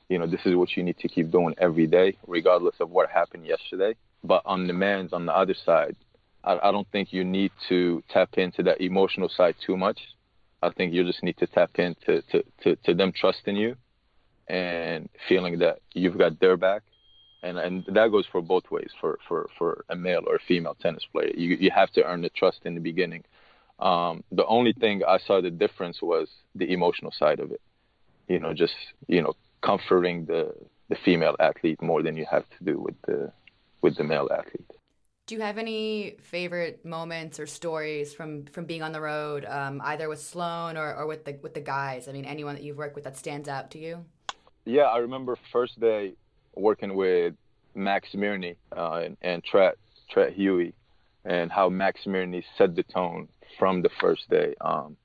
you 0.09 0.19
know, 0.19 0.27
this 0.27 0.41
is 0.45 0.55
what 0.55 0.75
you 0.75 0.83
need 0.83 0.97
to 0.99 1.07
keep 1.07 1.31
doing 1.31 1.55
every 1.57 1.87
day, 1.87 2.17
regardless 2.27 2.75
of 2.79 2.89
what 2.89 3.09
happened 3.09 3.45
yesterday. 3.45 3.95
But 4.23 4.41
on 4.45 4.67
the 4.67 4.73
man's 4.73 5.13
on 5.13 5.25
the 5.25 5.35
other 5.35 5.55
side, 5.65 5.95
I, 6.43 6.59
I 6.61 6.71
don't 6.71 6.87
think 6.91 7.13
you 7.13 7.23
need 7.23 7.51
to 7.69 8.03
tap 8.09 8.37
into 8.37 8.63
that 8.63 8.81
emotional 8.81 9.29
side 9.29 9.55
too 9.65 9.77
much. 9.77 9.99
I 10.61 10.71
think 10.71 10.93
you 10.93 11.03
just 11.05 11.23
need 11.23 11.37
to 11.37 11.47
tap 11.47 11.71
into 11.75 12.21
to, 12.21 12.43
to, 12.63 12.75
to 12.75 12.93
them 12.93 13.13
trusting 13.15 13.55
you 13.55 13.75
and 14.47 15.07
feeling 15.27 15.59
that 15.59 15.79
you've 15.93 16.17
got 16.17 16.39
their 16.39 16.57
back 16.57 16.81
and 17.43 17.57
and 17.57 17.85
that 17.87 18.11
goes 18.11 18.25
for 18.31 18.41
both 18.41 18.69
ways 18.71 18.89
for 18.99 19.17
for 19.27 19.49
for 19.57 19.85
a 19.89 19.95
male 19.95 20.23
or 20.27 20.35
a 20.35 20.39
female 20.47 20.75
tennis 20.81 21.05
player 21.11 21.31
you 21.35 21.55
you 21.59 21.71
have 21.71 21.89
to 21.91 22.03
earn 22.03 22.21
the 22.21 22.29
trust 22.29 22.59
in 22.65 22.73
the 22.75 22.81
beginning 22.81 23.23
um, 23.79 24.23
the 24.31 24.45
only 24.45 24.73
thing 24.73 25.01
i 25.07 25.17
saw 25.17 25.41
the 25.41 25.49
difference 25.49 26.01
was 26.01 26.27
the 26.55 26.71
emotional 26.71 27.11
side 27.11 27.39
of 27.39 27.51
it 27.51 27.61
you 28.27 28.39
know 28.39 28.53
just 28.53 28.75
you 29.07 29.21
know 29.21 29.33
comforting 29.61 30.25
the 30.25 30.53
the 30.89 30.97
female 31.05 31.35
athlete 31.39 31.81
more 31.81 32.01
than 32.03 32.15
you 32.17 32.25
have 32.29 32.43
to 32.57 32.63
do 32.63 32.79
with 32.79 32.95
the 33.07 33.31
with 33.81 33.95
the 33.97 34.03
male 34.03 34.29
athlete 34.31 34.71
Do 35.27 35.35
you 35.35 35.41
have 35.41 35.59
any 35.59 36.15
favorite 36.35 36.83
moments 36.83 37.39
or 37.39 37.47
stories 37.47 38.13
from 38.17 38.45
from 38.53 38.65
being 38.65 38.83
on 38.87 38.91
the 38.97 39.01
road, 39.13 39.45
um, 39.45 39.75
either 39.91 40.09
with 40.09 40.21
Sloane 40.31 40.75
or, 40.81 40.89
or 40.99 41.05
with 41.11 41.21
the 41.25 41.33
with 41.45 41.53
the 41.53 41.61
guys? 41.61 42.07
I 42.09 42.11
mean, 42.17 42.25
anyone 42.25 42.55
that 42.55 42.63
you've 42.65 42.77
worked 42.83 42.95
with 42.95 43.05
that 43.07 43.15
stands 43.17 43.47
out 43.47 43.69
to 43.73 43.77
you? 43.85 43.93
Yeah, 44.65 44.87
I 44.95 44.97
remember 44.97 45.37
first 45.51 45.79
day 45.79 46.15
working 46.59 46.95
with 46.95 47.33
Max 47.75 48.09
Mirnyi 48.13 48.55
uh, 48.75 49.01
and, 49.05 49.17
and 49.21 49.43
Treat 49.43 49.73
Treat 50.11 50.33
Huey, 50.33 50.73
and 51.25 51.51
how 51.51 51.69
Max 51.69 52.01
Mirnyi 52.05 52.43
set 52.57 52.75
the 52.75 52.83
tone 52.83 53.27
from 53.57 53.81
the 53.81 53.89
first 54.01 54.29
day. 54.29 54.55
Um, 54.61 54.97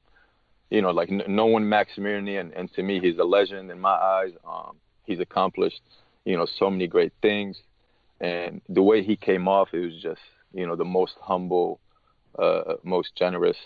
you 0.71 0.83
know, 0.83 0.91
like 0.91 1.11
n- 1.11 1.23
knowing 1.29 1.69
Max 1.69 1.93
Mirnyi, 1.97 2.41
and, 2.41 2.53
and 2.53 2.73
to 2.75 2.83
me, 2.83 3.01
he's 3.01 3.19
a 3.19 3.25
legend 3.25 3.71
in 3.71 3.81
my 3.81 3.91
eyes. 3.91 4.33
Um, 4.47 4.77
he's 5.05 5.21
accomplished, 5.21 5.83
you 6.25 6.37
know, 6.37 6.47
so 6.59 6.71
many 6.71 6.87
great 6.87 7.13
things, 7.21 7.57
and 8.21 8.61
the 8.69 8.83
way 8.83 9.03
he 9.03 9.17
came 9.17 9.47
off, 9.49 9.69
it 9.73 9.81
was 9.81 9.95
just, 10.03 10.21
you 10.53 10.67
know, 10.67 10.77
the 10.77 10.85
most 10.85 11.15
humble, 11.21 11.81
uh, 12.39 12.75
most 12.83 13.15
generous 13.17 13.57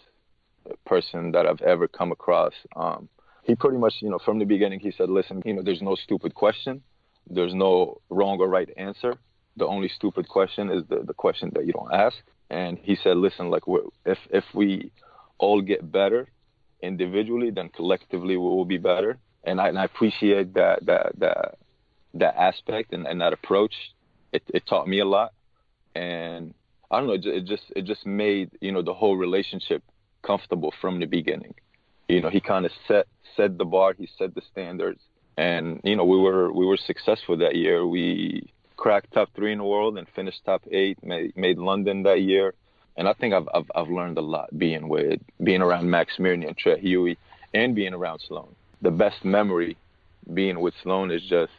person 0.85 1.33
that 1.33 1.47
I've 1.47 1.63
ever 1.63 1.89
come 1.89 2.13
across. 2.13 2.53
Um, 2.77 3.09
he 3.45 3.55
pretty 3.55 3.79
much, 3.79 3.95
you 4.01 4.11
know, 4.11 4.19
from 4.25 4.39
the 4.39 4.45
beginning, 4.45 4.81
he 4.81 4.91
said, 4.91 5.09
listen, 5.09 5.43
you 5.45 5.55
know, 5.55 5.63
there's 5.63 5.81
no 5.81 5.95
stupid 5.95 6.35
question. 6.35 6.83
There's 7.31 7.55
no 7.55 8.01
wrong 8.11 8.39
or 8.41 8.49
right 8.49 8.69
answer. 8.77 9.15
The 9.57 9.67
only 9.67 9.89
stupid 9.89 10.29
question 10.29 10.71
is 10.71 10.85
the, 10.89 11.03
the 11.05 11.15
question 11.15 11.51
that 11.55 11.67
you 11.67 11.73
don't 11.73 11.93
ask. 11.93 12.17
And 12.51 12.79
he 12.79 12.97
said, 12.97 13.17
listen, 13.17 13.51
like 13.51 13.65
if, 14.07 14.19
if 14.31 14.45
we 14.55 14.91
all 15.39 15.61
get 15.61 15.91
better 15.93 16.29
individually, 16.83 17.51
then 17.51 17.69
collectively 17.69 18.37
we 18.37 18.49
will 18.49 18.65
be 18.65 18.79
better. 18.79 19.19
And 19.45 19.61
I, 19.61 19.69
and 19.69 19.79
I 19.79 19.85
appreciate 19.85 20.55
that, 20.55 20.87
that, 20.87 21.13
that, 21.19 21.59
that 22.15 22.37
aspect 22.37 22.93
and, 22.93 23.07
and 23.07 23.21
that 23.21 23.33
approach. 23.33 23.75
It, 24.33 24.43
it 24.49 24.67
taught 24.67 24.89
me 24.89 25.01
a 25.01 25.05
lot. 25.05 25.33
And 25.95 26.55
I 26.91 27.01
don't 27.01 27.09
know, 27.09 27.33
it 27.33 27.45
just, 27.45 27.65
it 27.77 27.85
just 27.85 28.07
made, 28.07 28.51
you 28.61 28.73
know, 28.73 28.83
the 28.83 28.95
whole 28.95 29.17
relationship 29.17 29.83
comfortable 30.23 30.73
from 30.81 31.01
the 31.01 31.07
beginning. 31.07 31.55
You 32.09 32.23
know, 32.23 32.31
he 32.31 32.41
kind 32.41 32.65
of 32.65 32.73
set, 32.87 33.07
set 33.37 33.59
the 33.59 33.65
bar, 33.65 33.95
he 33.99 34.09
set 34.19 34.35
the 34.35 34.43
standards 34.51 35.01
and 35.39 35.81
you 35.85 35.95
know 35.95 36.05
we 36.05 36.19
were 36.19 36.53
we 36.53 36.67
were 36.67 36.77
successful 36.77 37.37
that 37.37 37.55
year. 37.55 37.87
We 37.87 38.51
cracked 38.77 39.13
top 39.13 39.31
three 39.37 39.53
in 39.53 39.59
the 39.59 39.65
world 39.65 39.97
and 39.97 40.07
finished 40.09 40.45
top 40.45 40.63
eight. 40.71 41.03
Made, 41.03 41.37
made 41.37 41.59
London 41.59 42.03
that 42.03 42.21
year, 42.21 42.55
and 42.97 43.09
I 43.09 43.13
think 43.13 43.33
I've, 43.33 43.49
I've 43.55 43.71
I've 43.75 43.89
learned 43.89 44.19
a 44.19 44.21
lot 44.21 44.49
being 44.59 44.89
with 44.89 45.21
being 45.43 45.63
around 45.63 45.89
Max 45.89 46.17
Mirnyi 46.19 46.49
and 46.49 46.59
Treat 46.59 46.81
Huey, 46.81 47.17
and 47.55 47.77
being 47.77 47.95
around 47.95 48.21
Sloane. 48.27 48.57
The 48.83 48.91
best 48.91 49.25
memory 49.25 49.77
being 50.35 50.59
with 50.59 50.75
Sloane 50.83 51.13
is 51.13 51.23
just 51.23 51.53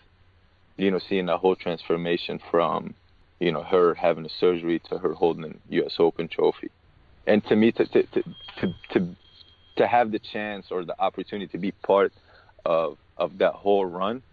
you 0.76 0.92
know 0.92 1.00
seeing 1.08 1.28
that 1.28 1.38
whole 1.38 1.56
transformation 1.56 2.42
from 2.52 2.94
you 3.40 3.54
know 3.54 3.64
her 3.64 3.94
having 3.94 4.26
a 4.26 4.30
surgery 4.42 4.80
to 4.90 4.98
her 4.98 5.14
holding 5.14 5.46
an 5.46 5.60
U.S. 5.70 5.96
Open 6.00 6.28
trophy, 6.28 6.70
and 7.26 7.42
to 7.46 7.56
me 7.56 7.72
to 7.72 7.86
to 7.86 8.04
to 8.04 8.24
to, 8.60 8.74
to, 8.92 9.16
to 9.78 9.88
have 9.88 10.12
the 10.12 10.20
chance 10.20 10.66
or 10.70 10.84
the 10.84 11.00
opportunity 11.02 11.48
to 11.48 11.58
be 11.58 11.72
part 11.72 12.12
of 12.66 12.98
of 13.20 13.38
that 13.38 13.54
whole 13.54 13.86
run, 13.86 14.24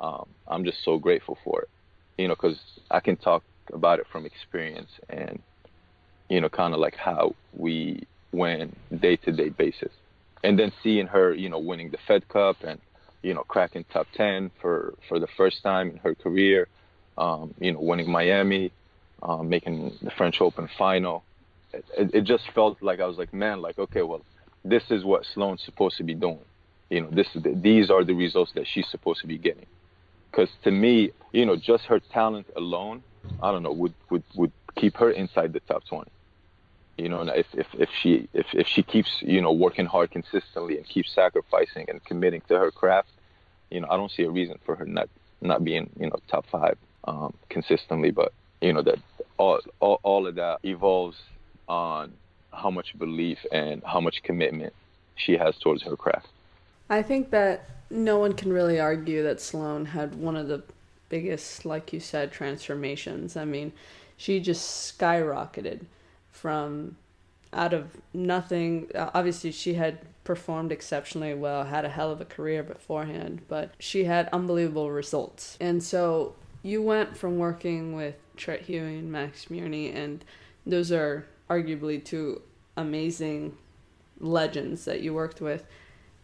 um, 0.00 0.26
I'm 0.48 0.64
just 0.64 0.84
so 0.84 0.98
grateful 0.98 1.38
for 1.44 1.62
it. 1.62 1.68
You 2.18 2.28
know, 2.28 2.34
because 2.34 2.58
I 2.90 3.00
can 3.00 3.16
talk 3.16 3.42
about 3.72 4.00
it 4.00 4.06
from 4.10 4.26
experience 4.26 4.90
and 5.08 5.40
you 6.28 6.40
know, 6.40 6.48
kind 6.48 6.72
of 6.72 6.80
like 6.80 6.96
how 6.96 7.34
we 7.54 8.06
win 8.32 8.74
day 9.00 9.16
to 9.16 9.32
day 9.32 9.50
basis, 9.50 9.92
and 10.42 10.58
then 10.58 10.72
seeing 10.82 11.06
her, 11.06 11.34
you 11.34 11.48
know, 11.48 11.58
winning 11.58 11.90
the 11.90 11.98
Fed 12.08 12.26
Cup 12.28 12.56
and 12.64 12.80
you 13.22 13.34
know, 13.34 13.42
cracking 13.42 13.84
top 13.92 14.06
ten 14.16 14.50
for 14.60 14.94
for 15.08 15.20
the 15.20 15.28
first 15.36 15.62
time 15.62 15.90
in 15.90 15.96
her 15.98 16.14
career, 16.14 16.68
um, 17.18 17.54
you 17.60 17.72
know, 17.72 17.80
winning 17.80 18.10
Miami, 18.10 18.72
um, 19.22 19.48
making 19.48 19.92
the 20.02 20.10
French 20.10 20.40
Open 20.40 20.68
final. 20.78 21.22
It, 21.72 22.14
it, 22.14 22.24
just 22.24 22.44
felt 22.54 22.82
like 22.82 23.00
I 23.00 23.06
was 23.06 23.16
like, 23.16 23.32
man, 23.32 23.62
like 23.62 23.78
okay, 23.78 24.02
well, 24.02 24.22
this 24.64 24.82
is 24.90 25.04
what 25.04 25.24
Sloane's 25.34 25.62
supposed 25.64 25.96
to 25.98 26.02
be 26.02 26.14
doing 26.14 26.40
you 26.92 27.00
know, 27.00 27.08
this 27.10 27.28
these 27.34 27.90
are 27.90 28.04
the 28.04 28.12
results 28.12 28.52
that 28.52 28.66
she's 28.66 28.86
supposed 28.88 29.22
to 29.22 29.26
be 29.26 29.38
getting. 29.38 29.64
Because 30.30 30.50
to 30.64 30.70
me, 30.70 31.12
you 31.32 31.46
know, 31.46 31.56
just 31.56 31.84
her 31.86 32.00
talent 32.00 32.46
alone, 32.54 33.02
I 33.42 33.50
don't 33.50 33.62
know, 33.62 33.72
would 33.72 33.94
would 34.10 34.24
would 34.34 34.52
keep 34.76 34.98
her 34.98 35.10
inside 35.10 35.54
the 35.54 35.60
top 35.60 35.84
20. 35.86 36.10
You 36.98 37.08
know, 37.08 37.22
if 37.22 37.46
if 37.54 37.66
if 37.72 37.88
she 38.02 38.28
if 38.34 38.46
if 38.52 38.66
she 38.66 38.82
keeps 38.82 39.10
you 39.22 39.40
know 39.40 39.52
working 39.52 39.86
hard 39.86 40.10
consistently 40.10 40.76
and 40.76 40.86
keeps 40.86 41.10
sacrificing 41.14 41.86
and 41.88 42.04
committing 42.04 42.42
to 42.48 42.58
her 42.58 42.70
craft, 42.70 43.08
you 43.70 43.80
know, 43.80 43.88
I 43.90 43.96
don't 43.96 44.12
see 44.12 44.24
a 44.24 44.30
reason 44.30 44.58
for 44.66 44.76
her 44.76 44.84
not 44.84 45.08
not 45.40 45.64
being 45.64 45.88
you 45.98 46.10
know 46.10 46.18
top 46.28 46.44
five 46.52 46.76
um, 47.04 47.32
consistently. 47.48 48.10
But 48.10 48.34
you 48.60 48.74
know 48.74 48.82
that 48.82 48.98
all, 49.38 49.60
all 49.80 49.98
all 50.02 50.26
of 50.26 50.34
that 50.34 50.58
evolves 50.62 51.16
on 51.68 52.12
how 52.52 52.70
much 52.70 52.98
belief 52.98 53.38
and 53.50 53.82
how 53.82 54.00
much 54.00 54.22
commitment 54.22 54.74
she 55.16 55.38
has 55.38 55.56
towards 55.56 55.82
her 55.84 55.96
craft. 55.96 56.28
I 56.92 57.00
think 57.00 57.30
that 57.30 57.70
no 57.88 58.18
one 58.18 58.34
can 58.34 58.52
really 58.52 58.78
argue 58.78 59.22
that 59.22 59.40
Sloane 59.40 59.86
had 59.86 60.14
one 60.14 60.36
of 60.36 60.48
the 60.48 60.62
biggest, 61.08 61.64
like 61.64 61.90
you 61.94 62.00
said, 62.00 62.30
transformations. 62.30 63.34
I 63.34 63.46
mean, 63.46 63.72
she 64.18 64.40
just 64.40 64.98
skyrocketed 64.98 65.86
from 66.32 66.98
out 67.50 67.72
of 67.72 67.96
nothing. 68.12 68.90
Uh, 68.94 69.08
obviously, 69.14 69.52
she 69.52 69.72
had 69.72 70.00
performed 70.24 70.70
exceptionally 70.70 71.32
well, 71.32 71.64
had 71.64 71.86
a 71.86 71.88
hell 71.88 72.10
of 72.10 72.20
a 72.20 72.26
career 72.26 72.62
beforehand, 72.62 73.40
but 73.48 73.70
she 73.78 74.04
had 74.04 74.28
unbelievable 74.30 74.90
results. 74.90 75.56
And 75.62 75.82
so 75.82 76.34
you 76.62 76.82
went 76.82 77.16
from 77.16 77.38
working 77.38 77.94
with 77.94 78.16
Treat 78.36 78.60
Huey 78.60 78.98
and 78.98 79.10
Max 79.10 79.46
Mirnyi, 79.46 79.96
and 79.96 80.22
those 80.66 80.92
are 80.92 81.24
arguably 81.48 82.04
two 82.04 82.42
amazing 82.76 83.56
legends 84.20 84.84
that 84.84 85.00
you 85.00 85.14
worked 85.14 85.40
with 85.40 85.64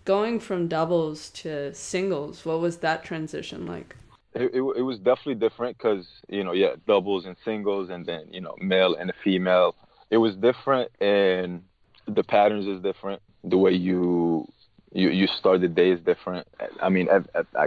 going 0.09 0.41
from 0.41 0.67
doubles 0.69 1.29
to 1.29 1.75
singles, 1.75 2.47
what 2.47 2.59
was 2.61 2.79
that 2.79 3.05
transition 3.05 3.67
like? 3.67 3.95
It, 4.35 4.55
it, 4.55 4.63
it 4.81 4.85
was 4.91 4.97
definitely 4.97 5.35
different 5.35 5.77
because, 5.77 6.07
you 6.31 6.43
know, 6.45 6.53
yeah, 6.53 6.77
doubles 6.87 7.27
and 7.27 7.37
singles 7.45 7.91
and 7.91 8.07
then, 8.07 8.23
you 8.31 8.41
know, 8.41 8.55
male 8.59 8.95
and 8.95 9.11
a 9.11 9.13
female. 9.23 9.75
It 10.09 10.17
was 10.17 10.35
different 10.37 10.91
and 11.03 11.63
the 12.07 12.25
patterns 12.25 12.67
is 12.67 12.81
different. 12.81 13.21
The 13.45 13.59
way 13.59 13.73
you 13.73 14.49
you, 14.93 15.11
you 15.11 15.27
start 15.27 15.61
the 15.61 15.69
day 15.69 15.91
is 15.91 16.01
different. 16.01 16.49
I 16.81 16.89
mean, 16.89 17.09
I, 17.11 17.19
I, 17.63 17.67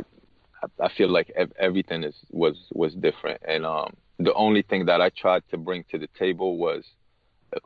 I 0.80 0.90
feel 0.98 1.10
like 1.10 1.32
everything 1.60 2.04
is 2.04 2.16
was 2.32 2.58
was 2.74 2.96
different. 2.96 3.40
And 3.48 3.68
um, 3.68 3.94
the 4.18 4.34
only 4.34 4.64
thing 4.64 4.88
that 4.88 5.00
I 5.00 5.10
tried 5.10 5.44
to 5.52 5.58
bring 5.58 5.84
to 5.92 6.00
the 6.00 6.10
table 6.18 6.58
was 6.58 6.84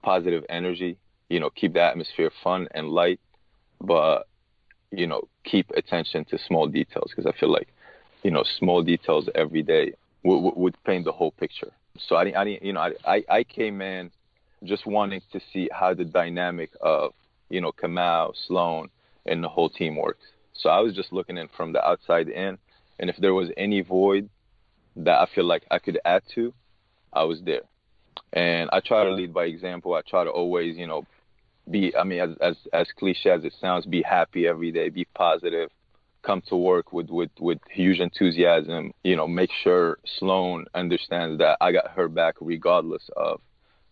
positive 0.03 0.43
energy. 0.49 0.97
You 1.29 1.39
know, 1.39 1.49
keep 1.49 1.71
the 1.75 1.81
atmosphere 1.81 2.31
fun 2.43 2.67
and 2.71 2.89
light, 2.89 3.21
but 3.79 4.27
you 4.97 5.07
know, 5.07 5.27
keep 5.43 5.69
attention 5.71 6.25
to 6.25 6.37
small 6.47 6.67
details 6.67 7.11
because 7.11 7.25
I 7.25 7.37
feel 7.39 7.51
like, 7.51 7.67
you 8.23 8.31
know, 8.31 8.43
small 8.59 8.81
details 8.83 9.29
every 9.35 9.63
day 9.63 9.93
would, 10.23 10.55
would 10.55 10.75
paint 10.83 11.05
the 11.05 11.11
whole 11.11 11.31
picture. 11.31 11.71
So 11.97 12.15
I, 12.15 12.41
I 12.41 12.43
didn't, 12.43 12.63
you 12.63 12.73
know, 12.73 12.91
I, 13.05 13.23
I 13.29 13.43
came 13.43 13.81
in 13.81 14.11
just 14.63 14.85
wanting 14.85 15.21
to 15.31 15.39
see 15.53 15.69
how 15.71 15.93
the 15.93 16.05
dynamic 16.05 16.71
of, 16.81 17.13
you 17.49 17.61
know, 17.61 17.71
Kamau, 17.71 18.33
Sloane, 18.47 18.89
and 19.25 19.43
the 19.43 19.49
whole 19.49 19.69
team 19.69 19.95
works. 19.95 20.25
So 20.53 20.69
I 20.69 20.79
was 20.79 20.95
just 20.95 21.11
looking 21.11 21.37
in 21.37 21.49
from 21.55 21.73
the 21.73 21.85
outside 21.85 22.29
in, 22.29 22.57
and 22.99 23.09
if 23.09 23.17
there 23.17 23.33
was 23.33 23.49
any 23.57 23.81
void 23.81 24.29
that 24.95 25.19
I 25.19 25.27
feel 25.33 25.45
like 25.45 25.63
I 25.69 25.79
could 25.79 25.99
add 26.05 26.23
to, 26.35 26.53
I 27.13 27.23
was 27.23 27.41
there. 27.41 27.61
And 28.33 28.69
I 28.71 28.79
try 28.79 29.03
to 29.03 29.11
lead 29.11 29.33
by 29.33 29.45
example. 29.45 29.93
I 29.93 30.01
try 30.01 30.23
to 30.23 30.29
always, 30.29 30.77
you 30.77 30.87
know, 30.87 31.05
be 31.69 31.95
i 31.95 32.03
mean 32.03 32.19
as 32.19 32.29
as 32.41 32.55
as 32.73 32.87
cliche 32.97 33.29
as 33.29 33.43
it 33.43 33.53
sounds 33.59 33.85
be 33.85 34.01
happy 34.01 34.47
every 34.47 34.71
day 34.71 34.89
be 34.89 35.05
positive 35.15 35.69
come 36.23 36.41
to 36.47 36.55
work 36.55 36.91
with 36.93 37.09
with 37.09 37.29
with 37.39 37.59
huge 37.69 37.99
enthusiasm 37.99 38.91
you 39.03 39.15
know 39.15 39.27
make 39.27 39.49
sure 39.63 39.97
sloane 40.19 40.65
understands 40.73 41.37
that 41.37 41.57
i 41.61 41.71
got 41.71 41.89
her 41.91 42.07
back 42.07 42.35
regardless 42.39 43.09
of 43.15 43.41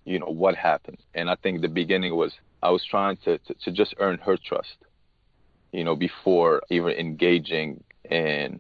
you 0.05 0.19
know 0.19 0.25
what 0.27 0.55
happened. 0.55 0.97
And 1.13 1.29
i 1.29 1.35
think 1.35 1.61
the 1.61 1.67
beginning 1.67 2.15
was 2.15 2.33
i 2.61 2.69
was 2.69 2.83
trying 2.89 3.17
to 3.25 3.37
to, 3.39 3.53
to 3.63 3.71
just 3.71 3.95
earn 3.99 4.17
her 4.19 4.37
trust 4.37 4.77
you 5.71 5.83
know 5.83 5.95
before 5.95 6.61
even 6.69 6.91
engaging 6.91 7.83
in 8.09 8.59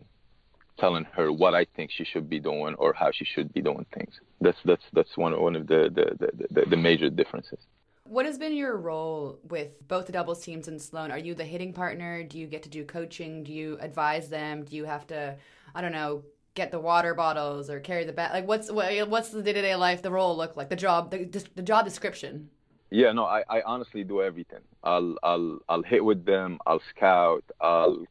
telling 0.79 1.05
her 1.13 1.31
what 1.31 1.53
i 1.53 1.65
think 1.75 1.91
she 1.91 2.03
should 2.03 2.29
be 2.29 2.39
doing 2.39 2.73
or 2.75 2.93
how 2.93 3.11
she 3.11 3.25
should 3.25 3.53
be 3.53 3.61
doing 3.61 3.85
things. 3.93 4.13
That's 4.41 4.57
that's 4.65 4.83
that's 4.93 5.15
one 5.15 5.39
one 5.39 5.55
of 5.55 5.67
the 5.67 5.91
the, 5.93 6.27
the, 6.51 6.65
the 6.69 6.77
major 6.77 7.09
differences 7.09 7.59
what 8.05 8.25
has 8.25 8.37
been 8.37 8.53
your 8.53 8.75
role 8.77 9.39
with 9.47 9.87
both 9.87 10.05
the 10.05 10.11
doubles 10.11 10.43
teams 10.43 10.67
and 10.67 10.81
Sloane? 10.81 11.11
Are 11.11 11.17
you 11.17 11.33
the 11.33 11.45
hitting 11.45 11.73
partner? 11.73 12.23
Do 12.23 12.37
you 12.37 12.47
get 12.47 12.63
to 12.63 12.69
do 12.69 12.83
coaching? 12.85 13.43
Do 13.43 13.53
you 13.53 13.77
advise 13.79 14.29
them? 14.29 14.63
Do 14.63 14.75
you 14.75 14.85
have 14.85 15.07
to, 15.07 15.35
I 15.73 15.81
don't 15.81 15.91
know, 15.91 16.23
get 16.53 16.71
the 16.71 16.79
water 16.79 17.15
bottles 17.15 17.69
or 17.69 17.79
carry 17.79 18.03
the 18.03 18.13
bat? 18.13 18.33
Like, 18.33 18.47
what's 18.47 18.71
what, 18.71 19.09
what's 19.09 19.29
the 19.29 19.41
day 19.41 19.53
to 19.53 19.61
day 19.61 19.75
life, 19.75 20.01
the 20.01 20.11
role 20.11 20.35
look 20.35 20.55
like, 20.55 20.69
the 20.69 20.75
job, 20.75 21.11
the, 21.11 21.25
the 21.55 21.61
job 21.61 21.85
description? 21.85 22.49
Yeah, 22.91 23.11
no, 23.13 23.25
I, 23.25 23.43
I 23.49 23.61
honestly 23.65 24.03
do 24.03 24.21
everything. 24.21 24.59
I'll 24.83 25.15
I'll 25.23 25.59
I'll 25.67 25.81
hit 25.81 26.05
with 26.05 26.25
them. 26.25 26.59
I'll 26.67 26.81
scout. 26.95 27.43
I'll 27.59 28.05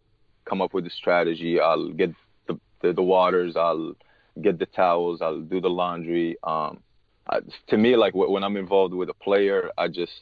come 0.44 0.60
up 0.60 0.74
with 0.74 0.86
a 0.86 0.90
strategy. 0.90 1.60
I'll 1.60 1.90
get 1.90 2.12
the, 2.48 2.58
the, 2.80 2.92
the 2.92 3.02
waters. 3.02 3.54
I'll 3.54 3.94
get 4.40 4.58
the 4.58 4.66
towels. 4.66 5.22
I'll 5.22 5.40
do 5.40 5.60
the 5.60 5.70
laundry. 5.70 6.36
Um, 6.42 6.82
I, 7.28 7.38
to 7.68 7.76
me, 7.76 7.96
like 7.96 8.14
when 8.14 8.42
I'm 8.44 8.56
involved 8.56 8.94
with 8.94 9.08
a 9.08 9.14
player, 9.14 9.70
I 9.78 9.88
just 9.88 10.12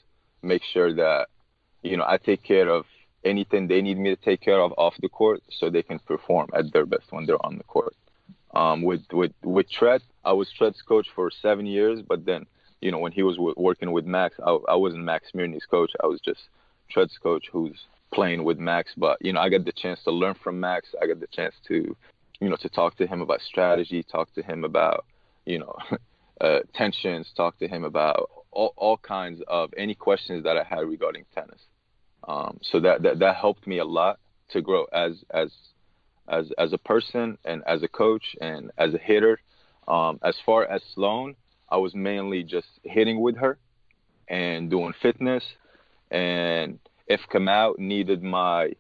make 0.42 0.62
sure 0.72 0.94
that 0.94 1.28
you 1.82 1.96
know 1.96 2.04
I 2.06 2.18
take 2.18 2.42
care 2.42 2.68
of 2.68 2.84
anything 3.24 3.68
they 3.68 3.82
need 3.82 3.98
me 3.98 4.10
to 4.10 4.22
take 4.22 4.40
care 4.40 4.60
of 4.60 4.72
off 4.76 4.94
the 5.00 5.08
court, 5.08 5.42
so 5.58 5.70
they 5.70 5.82
can 5.82 5.98
perform 6.00 6.48
at 6.54 6.72
their 6.72 6.86
best 6.86 7.04
when 7.10 7.26
they're 7.26 7.44
on 7.44 7.58
the 7.58 7.64
court. 7.64 7.94
Um, 8.54 8.82
with 8.82 9.02
with 9.12 9.32
with 9.42 9.70
Treat, 9.70 10.02
I 10.24 10.32
was 10.32 10.50
Treat's 10.56 10.82
coach 10.82 11.06
for 11.14 11.30
seven 11.30 11.66
years, 11.66 12.00
but 12.06 12.24
then 12.24 12.46
you 12.80 12.90
know 12.90 12.98
when 12.98 13.12
he 13.12 13.22
was 13.22 13.36
w- 13.36 13.54
working 13.56 13.92
with 13.92 14.04
Max, 14.04 14.36
I, 14.44 14.58
I 14.68 14.74
wasn't 14.74 15.04
Max 15.04 15.28
Mirnyi's 15.34 15.66
coach. 15.66 15.92
I 16.02 16.06
was 16.06 16.20
just 16.20 16.40
Treat's 16.90 17.16
coach, 17.18 17.44
who's 17.52 17.78
playing 18.12 18.44
with 18.44 18.58
Max. 18.58 18.92
But 18.96 19.18
you 19.20 19.32
know, 19.32 19.40
I 19.40 19.48
got 19.48 19.64
the 19.64 19.72
chance 19.72 20.00
to 20.04 20.10
learn 20.10 20.34
from 20.42 20.60
Max. 20.60 20.88
I 21.00 21.06
got 21.06 21.20
the 21.20 21.28
chance 21.28 21.54
to, 21.68 21.96
you 22.40 22.48
know, 22.48 22.56
to 22.56 22.68
talk 22.68 22.96
to 22.96 23.06
him 23.06 23.20
about 23.20 23.40
strategy, 23.40 24.02
talk 24.02 24.32
to 24.34 24.42
him 24.42 24.64
about, 24.64 25.04
you 25.46 25.58
know, 25.58 25.74
uh, 26.40 26.60
tensions, 26.74 27.30
talk 27.36 27.58
to 27.58 27.68
him 27.68 27.84
about 27.84 28.30
all, 28.50 28.72
all 28.76 28.96
kinds 28.96 29.40
of 29.48 29.72
any 29.76 29.94
questions 29.94 30.44
that 30.44 30.56
I 30.56 30.64
had 30.64 30.80
regarding 30.80 31.24
tennis. 31.34 31.60
Um, 32.26 32.58
so 32.62 32.80
that, 32.80 33.02
that 33.02 33.18
that 33.20 33.36
helped 33.36 33.66
me 33.66 33.78
a 33.78 33.84
lot 33.84 34.18
to 34.50 34.60
grow 34.60 34.84
as 34.92 35.24
as 35.30 35.50
as 36.28 36.50
as 36.58 36.72
a 36.72 36.78
person 36.78 37.38
and 37.44 37.62
as 37.66 37.82
a 37.82 37.88
coach 37.88 38.36
and 38.40 38.70
as 38.78 38.94
a 38.94 38.98
hitter. 38.98 39.40
Um, 39.88 40.20
as 40.22 40.36
far 40.44 40.66
as 40.66 40.82
Sloane, 40.94 41.34
I 41.68 41.78
was 41.78 41.94
mainly 41.94 42.42
just 42.42 42.68
hitting 42.84 43.20
with 43.20 43.36
her 43.36 43.58
and 44.28 44.70
doing 44.70 44.92
fitness. 45.02 45.44
And 46.10 46.78
if 47.06 47.20
Kamau 47.32 47.78
needed 47.78 48.22
my, 48.22 48.72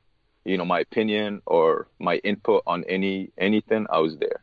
you 0.44 0.56
know, 0.56 0.64
my 0.64 0.80
opinion 0.80 1.42
or 1.46 1.88
my 1.98 2.16
input 2.16 2.62
on 2.66 2.84
any 2.88 3.30
anything, 3.38 3.86
I 3.90 3.98
was 3.98 4.16
there. 4.18 4.42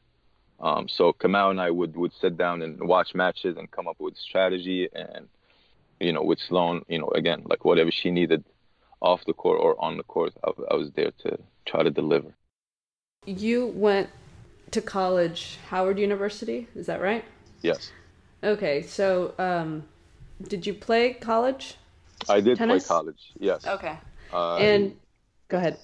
Um, 0.59 0.87
so 0.87 1.13
Kamau 1.13 1.51
and 1.51 1.61
I 1.61 1.69
would 1.69 1.95
would 1.95 2.13
sit 2.19 2.37
down 2.37 2.61
and 2.61 2.79
watch 2.79 3.13
matches 3.13 3.57
and 3.57 3.69
come 3.69 3.87
up 3.87 3.99
with 3.99 4.17
strategy 4.17 4.89
and, 4.93 5.27
you 5.99 6.11
know, 6.11 6.23
with 6.23 6.39
Sloane, 6.39 6.83
you 6.87 6.99
know, 6.99 7.09
again, 7.09 7.43
like 7.45 7.63
whatever 7.63 7.91
she 7.91 8.09
needed 8.09 8.43
off 8.99 9.23
the 9.25 9.33
court 9.33 9.59
or 9.61 9.79
on 9.83 9.97
the 9.97 10.03
court, 10.03 10.33
I, 10.43 10.51
I 10.71 10.75
was 10.75 10.91
there 10.91 11.11
to 11.23 11.37
try 11.65 11.83
to 11.83 11.91
deliver. 11.91 12.33
You 13.25 13.67
went 13.67 14.09
to 14.71 14.81
college, 14.81 15.59
Howard 15.69 15.99
University, 15.99 16.67
is 16.75 16.87
that 16.87 17.01
right? 17.01 17.23
Yes. 17.61 17.91
Okay, 18.43 18.81
so 18.81 19.33
um, 19.37 19.83
did 20.47 20.65
you 20.65 20.73
play 20.73 21.13
college? 21.13 21.75
I 22.27 22.41
did 22.41 22.57
Tennis? 22.57 22.83
play 22.83 22.87
college. 22.87 23.31
Yes. 23.39 23.65
Okay. 23.65 23.97
Uh, 24.33 24.57
and 24.57 24.95
go 25.47 25.57
ahead. 25.57 25.77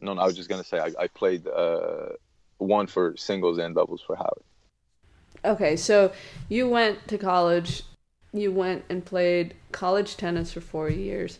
no, 0.00 0.14
no, 0.14 0.22
I 0.22 0.26
was 0.26 0.36
just 0.36 0.48
gonna 0.48 0.64
say 0.64 0.78
I, 0.78 0.92
I 0.98 1.06
played 1.08 1.46
uh, 1.46 2.10
one 2.58 2.86
for 2.86 3.16
singles 3.16 3.58
and 3.58 3.74
doubles 3.74 4.02
for 4.02 4.16
Howard. 4.16 4.42
Okay, 5.44 5.76
so 5.76 6.12
you 6.48 6.68
went 6.68 7.08
to 7.08 7.18
college. 7.18 7.82
You 8.32 8.52
went 8.52 8.84
and 8.88 9.04
played 9.04 9.54
college 9.72 10.16
tennis 10.16 10.52
for 10.52 10.60
four 10.60 10.88
years. 10.88 11.38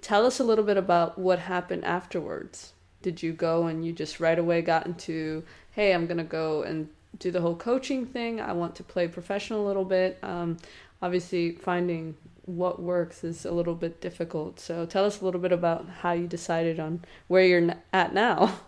Tell 0.00 0.26
us 0.26 0.40
a 0.40 0.44
little 0.44 0.64
bit 0.64 0.76
about 0.76 1.18
what 1.18 1.38
happened 1.38 1.84
afterwards. 1.84 2.72
Did 3.02 3.22
you 3.22 3.32
go 3.32 3.66
and 3.66 3.84
you 3.84 3.92
just 3.92 4.20
right 4.20 4.38
away 4.38 4.62
got 4.62 4.86
into, 4.86 5.44
hey, 5.72 5.94
I'm 5.94 6.06
going 6.06 6.18
to 6.18 6.24
go 6.24 6.62
and 6.62 6.88
do 7.18 7.30
the 7.30 7.40
whole 7.40 7.56
coaching 7.56 8.04
thing? 8.04 8.40
I 8.40 8.52
want 8.52 8.74
to 8.76 8.82
play 8.82 9.08
professional 9.08 9.64
a 9.64 9.68
little 9.68 9.84
bit. 9.84 10.18
Um, 10.22 10.56
obviously, 11.00 11.52
finding 11.52 12.16
what 12.46 12.80
works 12.80 13.24
is 13.24 13.44
a 13.44 13.52
little 13.52 13.74
bit 13.74 14.00
difficult. 14.00 14.60
So 14.60 14.86
tell 14.86 15.04
us 15.04 15.20
a 15.20 15.24
little 15.24 15.40
bit 15.40 15.52
about 15.52 15.88
how 16.00 16.12
you 16.12 16.26
decided 16.26 16.80
on 16.80 17.04
where 17.28 17.44
you're 17.44 17.74
at 17.92 18.14
now. 18.14 18.60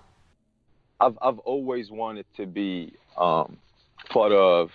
I've 1.00 1.16
I've 1.22 1.38
always 1.40 1.90
wanted 1.90 2.26
to 2.36 2.46
be 2.46 2.94
um, 3.16 3.58
part 4.08 4.32
of, 4.32 4.70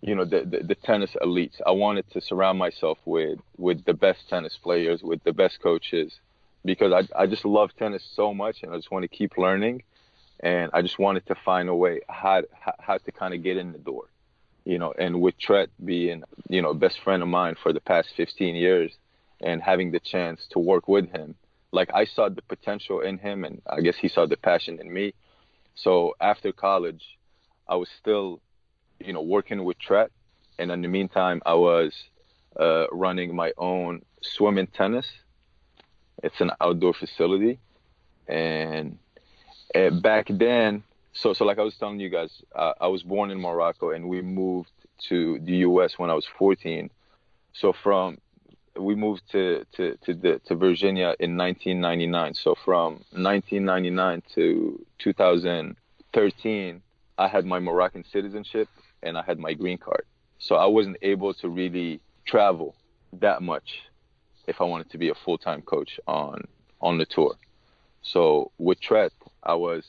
you 0.00 0.14
know, 0.14 0.24
the, 0.24 0.40
the 0.40 0.64
the 0.64 0.74
tennis 0.74 1.10
elites. 1.22 1.60
I 1.64 1.70
wanted 1.70 2.10
to 2.10 2.20
surround 2.20 2.58
myself 2.58 2.98
with 3.04 3.38
with 3.56 3.84
the 3.84 3.94
best 3.94 4.28
tennis 4.28 4.58
players, 4.62 5.02
with 5.02 5.22
the 5.22 5.32
best 5.32 5.60
coaches, 5.62 6.18
because 6.64 6.92
I 6.92 7.22
I 7.22 7.26
just 7.26 7.44
love 7.44 7.70
tennis 7.78 8.04
so 8.14 8.34
much, 8.34 8.62
and 8.62 8.72
I 8.72 8.76
just 8.76 8.90
want 8.90 9.04
to 9.04 9.08
keep 9.08 9.38
learning, 9.38 9.84
and 10.40 10.70
I 10.74 10.82
just 10.82 10.98
wanted 10.98 11.26
to 11.26 11.36
find 11.44 11.68
a 11.68 11.74
way 11.74 12.00
how 12.08 12.42
how, 12.80 12.98
to 12.98 13.12
kind 13.12 13.32
of 13.32 13.42
get 13.44 13.56
in 13.56 13.72
the 13.72 13.78
door, 13.78 14.04
you 14.64 14.78
know. 14.78 14.92
And 14.98 15.20
with 15.20 15.38
Treat 15.38 15.70
being 15.84 16.24
you 16.48 16.62
know 16.62 16.74
best 16.74 16.98
friend 17.00 17.22
of 17.22 17.28
mine 17.28 17.54
for 17.62 17.72
the 17.72 17.80
past 17.80 18.08
15 18.16 18.56
years, 18.56 18.92
and 19.40 19.62
having 19.62 19.92
the 19.92 20.00
chance 20.00 20.48
to 20.50 20.58
work 20.58 20.88
with 20.88 21.10
him, 21.10 21.36
like 21.70 21.90
I 21.94 22.06
saw 22.06 22.28
the 22.28 22.42
potential 22.42 23.02
in 23.02 23.18
him, 23.18 23.44
and 23.44 23.62
I 23.70 23.82
guess 23.82 23.96
he 23.96 24.08
saw 24.08 24.26
the 24.26 24.36
passion 24.36 24.80
in 24.80 24.92
me. 24.92 25.14
So 25.74 26.14
after 26.20 26.52
college, 26.52 27.02
I 27.68 27.76
was 27.76 27.88
still, 28.00 28.40
you 29.00 29.12
know, 29.12 29.22
working 29.22 29.64
with 29.64 29.78
Treat, 29.78 30.08
and 30.58 30.70
in 30.70 30.82
the 30.82 30.88
meantime, 30.88 31.42
I 31.44 31.54
was 31.54 31.92
uh, 32.58 32.86
running 32.92 33.34
my 33.34 33.52
own 33.58 34.02
swim 34.22 34.58
and 34.58 34.72
tennis. 34.72 35.06
It's 36.22 36.40
an 36.40 36.52
outdoor 36.60 36.94
facility, 36.94 37.58
and, 38.28 38.98
and 39.74 40.02
back 40.02 40.26
then, 40.30 40.84
so 41.12 41.32
so 41.32 41.44
like 41.44 41.58
I 41.58 41.62
was 41.62 41.76
telling 41.76 42.00
you 42.00 42.08
guys, 42.08 42.30
uh, 42.54 42.72
I 42.80 42.88
was 42.88 43.02
born 43.02 43.30
in 43.30 43.40
Morocco, 43.40 43.90
and 43.90 44.08
we 44.08 44.22
moved 44.22 44.70
to 45.08 45.38
the 45.40 45.56
U.S. 45.68 45.98
when 45.98 46.10
I 46.10 46.14
was 46.14 46.26
14. 46.38 46.90
So 47.52 47.72
from 47.72 48.18
we 48.78 48.94
moved 48.94 49.22
to 49.32 49.64
to 49.72 49.96
to, 50.04 50.14
the, 50.14 50.40
to 50.46 50.54
Virginia 50.54 51.14
in 51.20 51.36
1999. 51.36 52.34
So 52.34 52.54
from 52.64 53.04
1999 53.12 54.22
to 54.34 54.86
2013, 54.98 56.82
I 57.18 57.28
had 57.28 57.44
my 57.44 57.58
Moroccan 57.58 58.04
citizenship 58.12 58.68
and 59.02 59.16
I 59.16 59.22
had 59.22 59.38
my 59.38 59.54
green 59.54 59.78
card. 59.78 60.04
So 60.38 60.56
I 60.56 60.66
wasn't 60.66 60.96
able 61.02 61.34
to 61.34 61.48
really 61.48 62.00
travel 62.26 62.74
that 63.20 63.42
much 63.42 63.82
if 64.46 64.60
I 64.60 64.64
wanted 64.64 64.90
to 64.90 64.98
be 64.98 65.08
a 65.10 65.14
full-time 65.14 65.62
coach 65.62 66.00
on 66.06 66.42
on 66.80 66.98
the 66.98 67.06
tour. 67.06 67.34
So 68.02 68.50
with 68.58 68.80
Treat, 68.80 69.12
I 69.42 69.54
was 69.54 69.84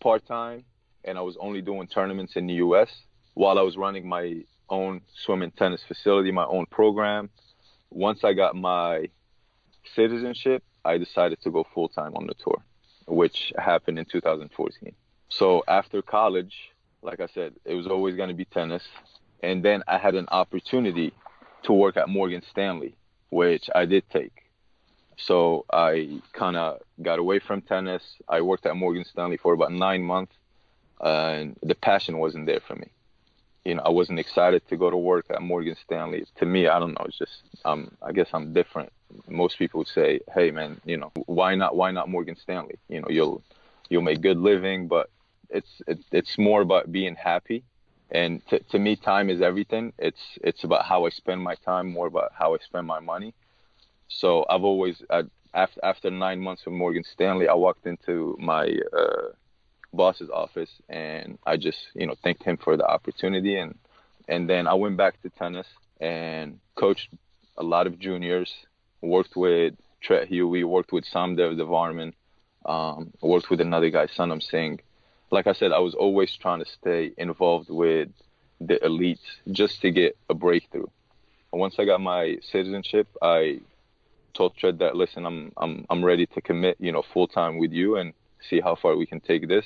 part-time 0.00 0.64
and 1.04 1.18
I 1.18 1.22
was 1.22 1.36
only 1.40 1.62
doing 1.62 1.88
tournaments 1.88 2.36
in 2.36 2.46
the 2.46 2.54
US 2.54 2.90
while 3.34 3.58
I 3.58 3.62
was 3.62 3.76
running 3.76 4.08
my 4.08 4.44
own 4.68 5.00
swim 5.24 5.42
and 5.42 5.56
tennis 5.56 5.82
facility, 5.86 6.30
my 6.30 6.44
own 6.44 6.66
program. 6.66 7.30
Once 7.90 8.24
I 8.24 8.32
got 8.32 8.54
my 8.56 9.08
citizenship, 9.94 10.62
I 10.84 10.98
decided 10.98 11.40
to 11.42 11.50
go 11.50 11.66
full-time 11.74 12.14
on 12.14 12.26
the 12.26 12.34
tour, 12.34 12.62
which 13.06 13.52
happened 13.58 13.98
in 13.98 14.04
2014. 14.04 14.94
So 15.28 15.64
after 15.66 16.02
college, 16.02 16.70
like 17.02 17.20
I 17.20 17.26
said, 17.26 17.54
it 17.64 17.74
was 17.74 17.86
always 17.86 18.16
going 18.16 18.28
to 18.28 18.34
be 18.34 18.44
tennis. 18.44 18.84
And 19.42 19.62
then 19.64 19.82
I 19.86 19.98
had 19.98 20.14
an 20.14 20.26
opportunity 20.30 21.12
to 21.64 21.72
work 21.72 21.96
at 21.96 22.08
Morgan 22.08 22.42
Stanley, 22.50 22.96
which 23.30 23.68
I 23.74 23.84
did 23.84 24.08
take. 24.10 24.32
So 25.18 25.64
I 25.72 26.20
kind 26.32 26.56
of 26.56 26.80
got 27.00 27.18
away 27.18 27.38
from 27.38 27.62
tennis. 27.62 28.02
I 28.28 28.40
worked 28.42 28.66
at 28.66 28.76
Morgan 28.76 29.04
Stanley 29.04 29.36
for 29.36 29.52
about 29.54 29.72
nine 29.72 30.02
months, 30.02 30.34
and 31.00 31.56
the 31.62 31.74
passion 31.74 32.18
wasn't 32.18 32.46
there 32.46 32.60
for 32.60 32.74
me. 32.74 32.88
You 33.66 33.74
know, 33.74 33.82
I 33.84 33.90
wasn't 33.90 34.20
excited 34.20 34.62
to 34.68 34.76
go 34.76 34.88
to 34.90 34.96
work 34.96 35.26
at 35.30 35.42
Morgan 35.42 35.76
Stanley. 35.84 36.24
To 36.38 36.46
me, 36.46 36.68
I 36.68 36.78
don't 36.78 36.94
know. 36.96 37.04
It's 37.08 37.18
just, 37.18 37.42
um, 37.64 37.90
I 38.00 38.12
guess 38.12 38.28
I'm 38.32 38.52
different. 38.52 38.90
Most 39.28 39.58
people 39.58 39.78
would 39.78 39.88
say, 39.88 40.20
"Hey, 40.34 40.50
man, 40.50 40.80
you 40.84 40.96
know, 40.96 41.10
why 41.26 41.56
not? 41.56 41.76
Why 41.80 41.90
not 41.90 42.08
Morgan 42.08 42.36
Stanley? 42.36 42.78
You 42.88 43.00
know, 43.00 43.08
you'll 43.16 43.42
you'll 43.90 44.02
make 44.10 44.20
good 44.20 44.38
living, 44.38 44.88
but 44.88 45.10
it's 45.50 45.72
it, 45.86 45.98
it's 46.12 46.38
more 46.38 46.60
about 46.60 46.92
being 46.92 47.16
happy 47.16 47.64
and 48.10 48.46
to, 48.48 48.58
to 48.70 48.78
me 48.78 48.96
time 48.96 49.30
is 49.30 49.40
everything 49.40 49.92
it's 49.98 50.20
it's 50.42 50.64
about 50.64 50.84
how 50.84 51.06
i 51.06 51.10
spend 51.10 51.40
my 51.42 51.54
time 51.56 51.90
more 51.90 52.06
about 52.06 52.30
how 52.38 52.54
i 52.54 52.58
spend 52.58 52.86
my 52.86 53.00
money 53.00 53.34
so 54.08 54.44
i've 54.48 54.64
always 54.64 55.02
I, 55.10 55.22
after 55.54 55.80
after 55.84 56.10
nine 56.10 56.40
months 56.40 56.64
with 56.64 56.74
morgan 56.74 57.04
stanley 57.04 57.48
i 57.48 57.54
walked 57.54 57.86
into 57.86 58.36
my 58.40 58.64
uh, 58.96 59.28
boss's 59.96 60.30
office 60.30 60.70
and 60.88 61.38
i 61.46 61.56
just 61.56 61.78
you 61.94 62.06
know 62.06 62.14
thanked 62.22 62.42
him 62.42 62.56
for 62.56 62.76
the 62.76 62.86
opportunity 62.86 63.56
and 63.56 63.76
and 64.28 64.48
then 64.48 64.66
i 64.66 64.74
went 64.74 64.96
back 64.96 65.20
to 65.22 65.30
tennis 65.30 65.66
and 66.00 66.58
coached 66.74 67.08
a 67.56 67.62
lot 67.62 67.86
of 67.86 67.98
juniors 67.98 68.52
worked 69.02 69.36
with 69.36 69.74
Treat 70.02 70.28
Huey, 70.28 70.62
worked 70.62 70.92
with 70.92 71.04
Somdev 71.04 71.56
Devvarman, 71.58 72.12
um, 72.64 73.12
worked 73.22 73.50
with 73.50 73.60
another 73.60 73.90
guy, 73.90 74.06
Sanam 74.06 74.42
Singh 74.42 74.78
like 75.30 75.46
I 75.46 75.52
said, 75.52 75.72
I 75.72 75.78
was 75.78 75.94
always 75.94 76.36
trying 76.36 76.60
to 76.60 76.70
stay 76.70 77.12
involved 77.16 77.68
with 77.68 78.08
the 78.60 78.76
elites 78.76 79.26
just 79.50 79.80
to 79.82 79.90
get 79.90 80.16
a 80.30 80.34
breakthrough. 80.34 80.86
Once 81.52 81.76
I 81.78 81.84
got 81.84 82.00
my 82.00 82.36
citizenship, 82.52 83.08
I 83.22 83.60
told 84.34 84.56
Treat 84.56 84.78
that 84.78 84.96
listen, 84.96 85.24
I'm 85.26 85.52
I'm 85.56 85.86
I'm 85.88 86.04
ready 86.04 86.26
to 86.26 86.40
commit, 86.40 86.76
you 86.78 86.92
know, 86.92 87.02
full 87.12 87.28
time 87.28 87.58
with 87.58 87.72
you 87.72 87.96
and 87.96 88.12
see 88.48 88.60
how 88.60 88.76
far 88.76 88.96
we 88.96 89.06
can 89.06 89.20
take 89.20 89.48
this. 89.48 89.64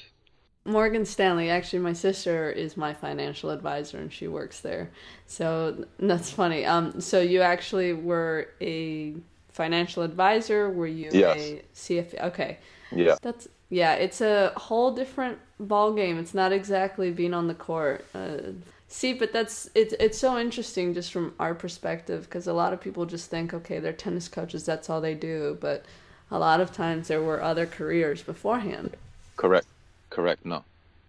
Morgan 0.64 1.04
Stanley, 1.04 1.50
actually, 1.50 1.78
my 1.80 1.92
sister 1.92 2.50
is 2.50 2.76
my 2.76 2.92
financial 2.94 3.50
advisor 3.50 3.98
and 3.98 4.12
she 4.12 4.28
works 4.28 4.60
there. 4.60 4.90
So 5.26 5.84
that's 5.98 6.30
funny. 6.30 6.64
Um, 6.64 7.00
so 7.00 7.20
you 7.20 7.40
actually 7.42 7.92
were 7.92 8.48
a 8.60 9.14
financial 9.52 10.02
advisor? 10.02 10.70
Were 10.70 10.86
you 10.86 11.10
Yes. 11.12 11.36
a 11.36 11.62
CFP? 11.74 12.20
Okay. 12.24 12.58
Yeah. 12.92 13.16
That's 13.22 13.48
yeah, 13.72 13.94
it's 13.94 14.20
a 14.20 14.52
whole 14.56 14.92
different 14.92 15.38
ball 15.60 15.92
game. 15.92 16.18
It's 16.18 16.34
not 16.34 16.52
exactly 16.52 17.12
being 17.12 17.32
on 17.34 17.46
the 17.46 17.54
court. 17.54 18.04
Uh, 18.14 18.52
See, 18.88 19.12
but 19.12 19.32
that's 19.32 19.70
it's 19.76 19.94
it's 20.00 20.18
so 20.18 20.36
interesting 20.36 20.94
just 20.94 21.12
from 21.12 21.32
our 21.38 21.54
perspective 21.54 22.24
because 22.24 22.48
a 22.48 22.52
lot 22.52 22.72
of 22.72 22.80
people 22.80 23.06
just 23.06 23.30
think, 23.30 23.54
okay, 23.54 23.78
they're 23.78 23.92
tennis 23.92 24.26
coaches, 24.28 24.64
that's 24.64 24.90
all 24.90 25.00
they 25.00 25.14
do, 25.14 25.56
but 25.60 25.84
a 26.30 26.38
lot 26.40 26.60
of 26.60 26.72
times 26.72 27.06
there 27.06 27.22
were 27.22 27.40
other 27.40 27.66
careers 27.66 28.22
beforehand. 28.22 28.96
Correct, 29.36 29.66
correct. 30.10 30.44
No, 30.44 30.64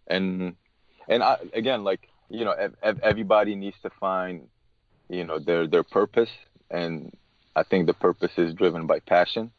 and 0.08 0.56
and 1.08 1.24
I, 1.24 1.38
again, 1.54 1.84
like 1.84 2.08
you 2.32 2.46
know, 2.46 2.52
ev- 2.54 3.00
everybody 3.04 3.56
needs 3.56 3.76
to 3.84 3.90
find, 4.00 4.48
you 5.10 5.26
know, 5.26 5.38
their 5.38 5.68
their 5.68 5.84
purpose, 5.84 6.30
and 6.70 7.12
I 7.56 7.64
think 7.64 7.88
the 7.88 7.94
purpose 7.94 8.32
is 8.38 8.54
driven 8.54 8.88
by 8.88 9.00
passion. 9.00 9.52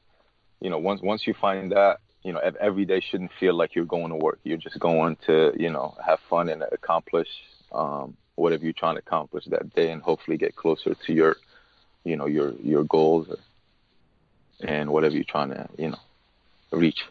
You 0.61 0.71
know, 0.71 0.79
once 0.79 1.03
once 1.03 1.27
you 1.27 1.35
find 1.35 1.73
that, 1.73 1.99
you 2.23 2.33
know, 2.33 2.41
every 2.61 2.87
day 2.87 3.01
shouldn't 3.01 3.33
feel 3.39 3.55
like 3.55 3.75
you're 3.75 3.85
going 3.85 4.09
to 4.09 4.17
work. 4.17 4.39
You're 4.45 4.57
just 4.57 4.79
going 4.79 5.17
to, 5.27 5.53
you 5.59 5.71
know, 5.71 5.95
have 6.05 6.19
fun 6.31 6.49
and 6.49 6.63
accomplish 6.73 7.29
um, 7.73 8.17
whatever 8.37 8.65
you're 8.65 8.73
trying 8.73 8.95
to 8.95 9.01
accomplish 9.01 9.45
that 9.47 9.75
day, 9.75 9.91
and 9.91 10.03
hopefully 10.03 10.39
get 10.39 10.57
closer 10.57 10.95
to 11.07 11.13
your, 11.13 11.37
you 12.05 12.17
know, 12.17 12.27
your 12.27 12.53
your 12.63 12.85
goals 12.85 13.29
or, 13.29 13.39
and 14.67 14.91
whatever 14.91 15.15
you're 15.15 15.25
trying 15.25 15.51
to, 15.51 15.69
you 15.77 15.91
know, 15.91 15.99
reach. 16.71 17.03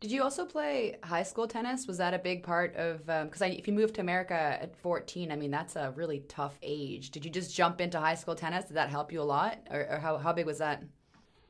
Did 0.00 0.12
you 0.12 0.22
also 0.22 0.44
play 0.44 0.96
high 1.02 1.24
school 1.24 1.48
tennis? 1.48 1.88
Was 1.88 1.98
that 1.98 2.14
a 2.14 2.18
big 2.20 2.44
part 2.44 2.76
of? 2.76 3.04
Because 3.06 3.42
um, 3.42 3.48
if 3.48 3.66
you 3.66 3.74
moved 3.74 3.96
to 3.96 4.00
America 4.00 4.34
at 4.34 4.76
14, 4.76 5.32
I 5.32 5.36
mean 5.36 5.50
that's 5.50 5.74
a 5.74 5.92
really 5.96 6.20
tough 6.28 6.56
age. 6.62 7.10
Did 7.10 7.24
you 7.24 7.30
just 7.30 7.54
jump 7.54 7.80
into 7.80 7.98
high 7.98 8.14
school 8.14 8.36
tennis? 8.36 8.66
Did 8.66 8.74
that 8.74 8.90
help 8.90 9.12
you 9.12 9.20
a 9.20 9.24
lot, 9.24 9.58
or, 9.70 9.86
or 9.90 9.98
how 9.98 10.18
how 10.18 10.32
big 10.32 10.46
was 10.46 10.58
that? 10.58 10.84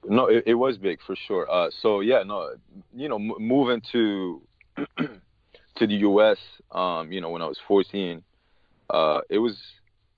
No, 0.04 0.26
it, 0.26 0.44
it 0.46 0.54
was 0.54 0.78
big 0.78 1.00
for 1.06 1.14
sure. 1.14 1.50
Uh, 1.50 1.68
so 1.82 2.00
yeah, 2.00 2.22
no, 2.22 2.54
you 2.94 3.08
know, 3.10 3.16
m- 3.16 3.34
moving 3.38 3.82
to 3.92 4.40
to 4.96 5.86
the 5.86 5.94
U.S. 5.94 6.38
Um, 6.72 7.12
you 7.12 7.20
know, 7.20 7.28
when 7.28 7.42
I 7.42 7.46
was 7.46 7.58
14, 7.68 8.22
uh, 8.88 9.20
it 9.28 9.38
was 9.38 9.58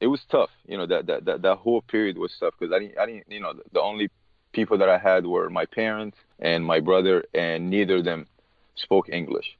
it 0.00 0.06
was 0.06 0.20
tough. 0.30 0.50
You 0.68 0.78
know, 0.78 0.86
that 0.86 1.06
that 1.08 1.24
that, 1.24 1.42
that 1.42 1.56
whole 1.56 1.82
period 1.82 2.16
was 2.16 2.32
tough 2.38 2.54
because 2.56 2.72
I 2.72 2.78
didn't 2.78 2.96
I 2.96 3.06
didn't 3.06 3.24
you 3.28 3.40
know 3.40 3.54
the, 3.54 3.62
the 3.72 3.80
only 3.80 4.08
people 4.52 4.78
that 4.78 4.88
I 4.88 4.98
had 4.98 5.26
were 5.26 5.50
my 5.50 5.66
parents 5.66 6.16
and 6.40 6.64
my 6.64 6.80
brother, 6.80 7.24
and 7.34 7.68
neither 7.70 7.96
of 7.96 8.04
them 8.04 8.26
spoke 8.74 9.08
English. 9.08 9.56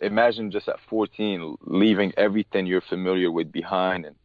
Imagine 0.00 0.50
just 0.50 0.68
at 0.68 0.80
14 0.90 1.56
leaving 1.62 2.12
everything 2.16 2.66
you're 2.66 2.80
familiar 2.82 3.30
with 3.30 3.52
behind 3.52 4.04
and, 4.04 4.16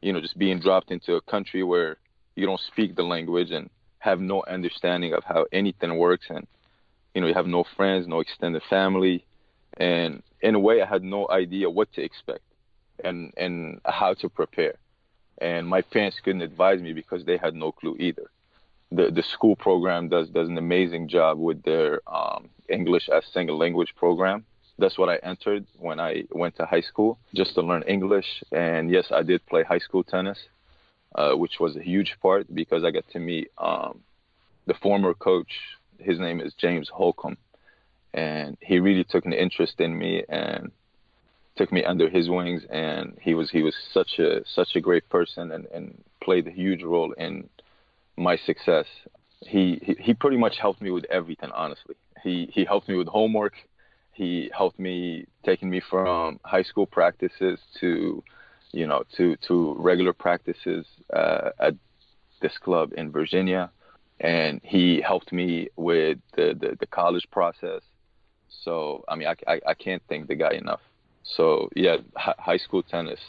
you 0.00 0.12
know, 0.12 0.20
just 0.20 0.38
being 0.38 0.58
dropped 0.58 0.90
into 0.90 1.14
a 1.14 1.20
country 1.20 1.62
where 1.62 1.98
you 2.34 2.46
don't 2.46 2.60
speak 2.72 2.96
the 2.96 3.02
language 3.02 3.50
and 3.50 3.68
have 3.98 4.20
no 4.20 4.42
understanding 4.48 5.12
of 5.12 5.22
how 5.24 5.44
anything 5.52 5.96
works. 5.98 6.26
And, 6.30 6.46
you 7.14 7.20
know, 7.20 7.26
you 7.26 7.34
have 7.34 7.46
no 7.46 7.64
friends, 7.76 8.06
no 8.08 8.20
extended 8.20 8.62
family. 8.70 9.24
And 9.76 10.22
in 10.40 10.54
a 10.54 10.58
way, 10.58 10.80
I 10.80 10.86
had 10.86 11.02
no 11.02 11.28
idea 11.28 11.68
what 11.68 11.92
to 11.92 12.02
expect 12.02 12.44
and, 13.04 13.32
and 13.36 13.80
how 13.84 14.14
to 14.14 14.28
prepare. 14.28 14.74
And 15.40 15.68
my 15.68 15.82
parents 15.82 16.18
couldn't 16.24 16.42
advise 16.42 16.80
me 16.80 16.94
because 16.94 17.24
they 17.24 17.36
had 17.36 17.54
no 17.54 17.70
clue 17.70 17.96
either 17.98 18.30
the 18.90 19.10
the 19.10 19.22
school 19.22 19.56
program 19.56 20.08
does 20.08 20.28
does 20.30 20.48
an 20.48 20.58
amazing 20.58 21.08
job 21.08 21.38
with 21.38 21.62
their 21.62 22.00
um, 22.06 22.48
English 22.68 23.08
as 23.08 23.24
single 23.32 23.58
language 23.58 23.94
program. 23.96 24.44
That's 24.78 24.96
what 24.96 25.08
I 25.08 25.16
entered 25.16 25.66
when 25.78 25.98
I 25.98 26.24
went 26.30 26.56
to 26.56 26.64
high 26.64 26.82
school, 26.82 27.18
just 27.34 27.54
to 27.54 27.62
learn 27.62 27.82
English. 27.82 28.44
And 28.52 28.90
yes, 28.90 29.06
I 29.10 29.22
did 29.22 29.44
play 29.46 29.64
high 29.64 29.78
school 29.78 30.04
tennis, 30.04 30.38
uh, 31.16 31.32
which 31.32 31.58
was 31.58 31.76
a 31.76 31.82
huge 31.82 32.16
part 32.22 32.46
because 32.54 32.84
I 32.84 32.92
got 32.92 33.08
to 33.10 33.18
meet 33.18 33.50
um, 33.58 34.00
the 34.66 34.74
former 34.74 35.14
coach. 35.14 35.52
His 35.98 36.20
name 36.20 36.40
is 36.40 36.54
James 36.54 36.88
Holcomb, 36.88 37.36
and 38.14 38.56
he 38.60 38.78
really 38.78 39.04
took 39.04 39.26
an 39.26 39.32
interest 39.32 39.80
in 39.80 39.98
me 39.98 40.22
and 40.28 40.70
took 41.56 41.72
me 41.72 41.82
under 41.82 42.08
his 42.08 42.30
wings. 42.30 42.62
And 42.70 43.18
he 43.20 43.34
was 43.34 43.50
he 43.50 43.62
was 43.62 43.74
such 43.92 44.20
a 44.20 44.44
such 44.46 44.76
a 44.76 44.80
great 44.80 45.08
person 45.08 45.50
and, 45.50 45.66
and 45.66 46.02
played 46.22 46.46
a 46.46 46.52
huge 46.52 46.84
role 46.84 47.12
in 47.12 47.48
my 48.18 48.36
success. 48.36 48.86
He, 49.40 49.80
he, 49.82 49.96
he 50.00 50.14
pretty 50.14 50.36
much 50.36 50.58
helped 50.58 50.82
me 50.82 50.90
with 50.90 51.04
everything. 51.10 51.50
Honestly, 51.54 51.94
he 52.22 52.50
he 52.52 52.64
helped 52.64 52.88
me 52.88 52.96
with 52.96 53.06
homework. 53.08 53.54
He 54.12 54.50
helped 54.52 54.78
me 54.78 55.26
taking 55.44 55.70
me 55.70 55.80
from 55.88 56.40
high 56.44 56.64
school 56.64 56.86
practices 56.86 57.60
to, 57.80 58.22
you 58.72 58.86
know, 58.86 59.04
to 59.16 59.36
to 59.46 59.76
regular 59.78 60.12
practices 60.12 60.86
uh, 61.12 61.50
at 61.60 61.74
this 62.42 62.58
club 62.58 62.92
in 62.96 63.12
Virginia, 63.12 63.70
and 64.20 64.60
he 64.64 65.00
helped 65.00 65.32
me 65.32 65.68
with 65.76 66.18
the 66.36 66.56
the, 66.60 66.76
the 66.80 66.86
college 66.86 67.26
process. 67.30 67.82
So 68.64 69.04
I 69.08 69.14
mean, 69.14 69.28
I, 69.28 69.36
I, 69.52 69.60
I 69.68 69.74
can't 69.74 70.02
thank 70.08 70.26
the 70.26 70.34
guy 70.34 70.54
enough. 70.54 70.80
So 71.36 71.68
yeah, 71.76 71.98
high 72.16 72.56
school 72.56 72.82
tennis 72.82 73.20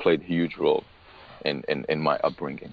played 0.00 0.22
a 0.22 0.24
huge 0.24 0.56
role 0.56 0.84
in, 1.44 1.62
in, 1.68 1.84
in 1.88 2.00
my 2.00 2.16
upbringing. 2.18 2.72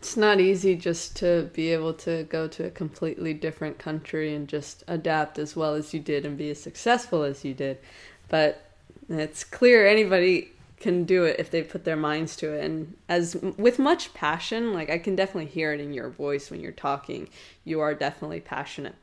It's 0.00 0.16
not 0.16 0.40
easy 0.40 0.76
just 0.76 1.14
to 1.16 1.50
be 1.52 1.74
able 1.74 1.92
to 1.92 2.24
go 2.24 2.48
to 2.48 2.64
a 2.64 2.70
completely 2.70 3.34
different 3.34 3.78
country 3.78 4.34
and 4.34 4.48
just 4.48 4.82
adapt 4.88 5.38
as 5.38 5.54
well 5.54 5.74
as 5.74 5.92
you 5.92 6.00
did 6.00 6.24
and 6.24 6.38
be 6.38 6.48
as 6.48 6.58
successful 6.58 7.22
as 7.22 7.44
you 7.44 7.52
did. 7.52 7.76
But 8.28 8.64
it's 9.10 9.44
clear 9.44 9.86
anybody 9.86 10.52
can 10.78 11.04
do 11.04 11.24
it 11.24 11.38
if 11.38 11.50
they 11.50 11.62
put 11.62 11.84
their 11.84 11.98
minds 11.98 12.34
to 12.36 12.54
it. 12.54 12.64
And 12.64 12.96
as 13.10 13.36
with 13.58 13.78
much 13.78 14.14
passion 14.14 14.72
like 14.72 14.88
i 14.88 14.96
can 14.96 15.14
definitely 15.14 15.50
hear 15.50 15.74
it 15.74 15.80
in 15.80 15.92
your 15.92 16.08
voice 16.08 16.50
when 16.50 16.60
you're 16.60 16.72
talking. 16.72 17.28
You 17.64 17.80
are 17.80 17.94
definitely 17.94 18.40
passionate. 18.40 18.96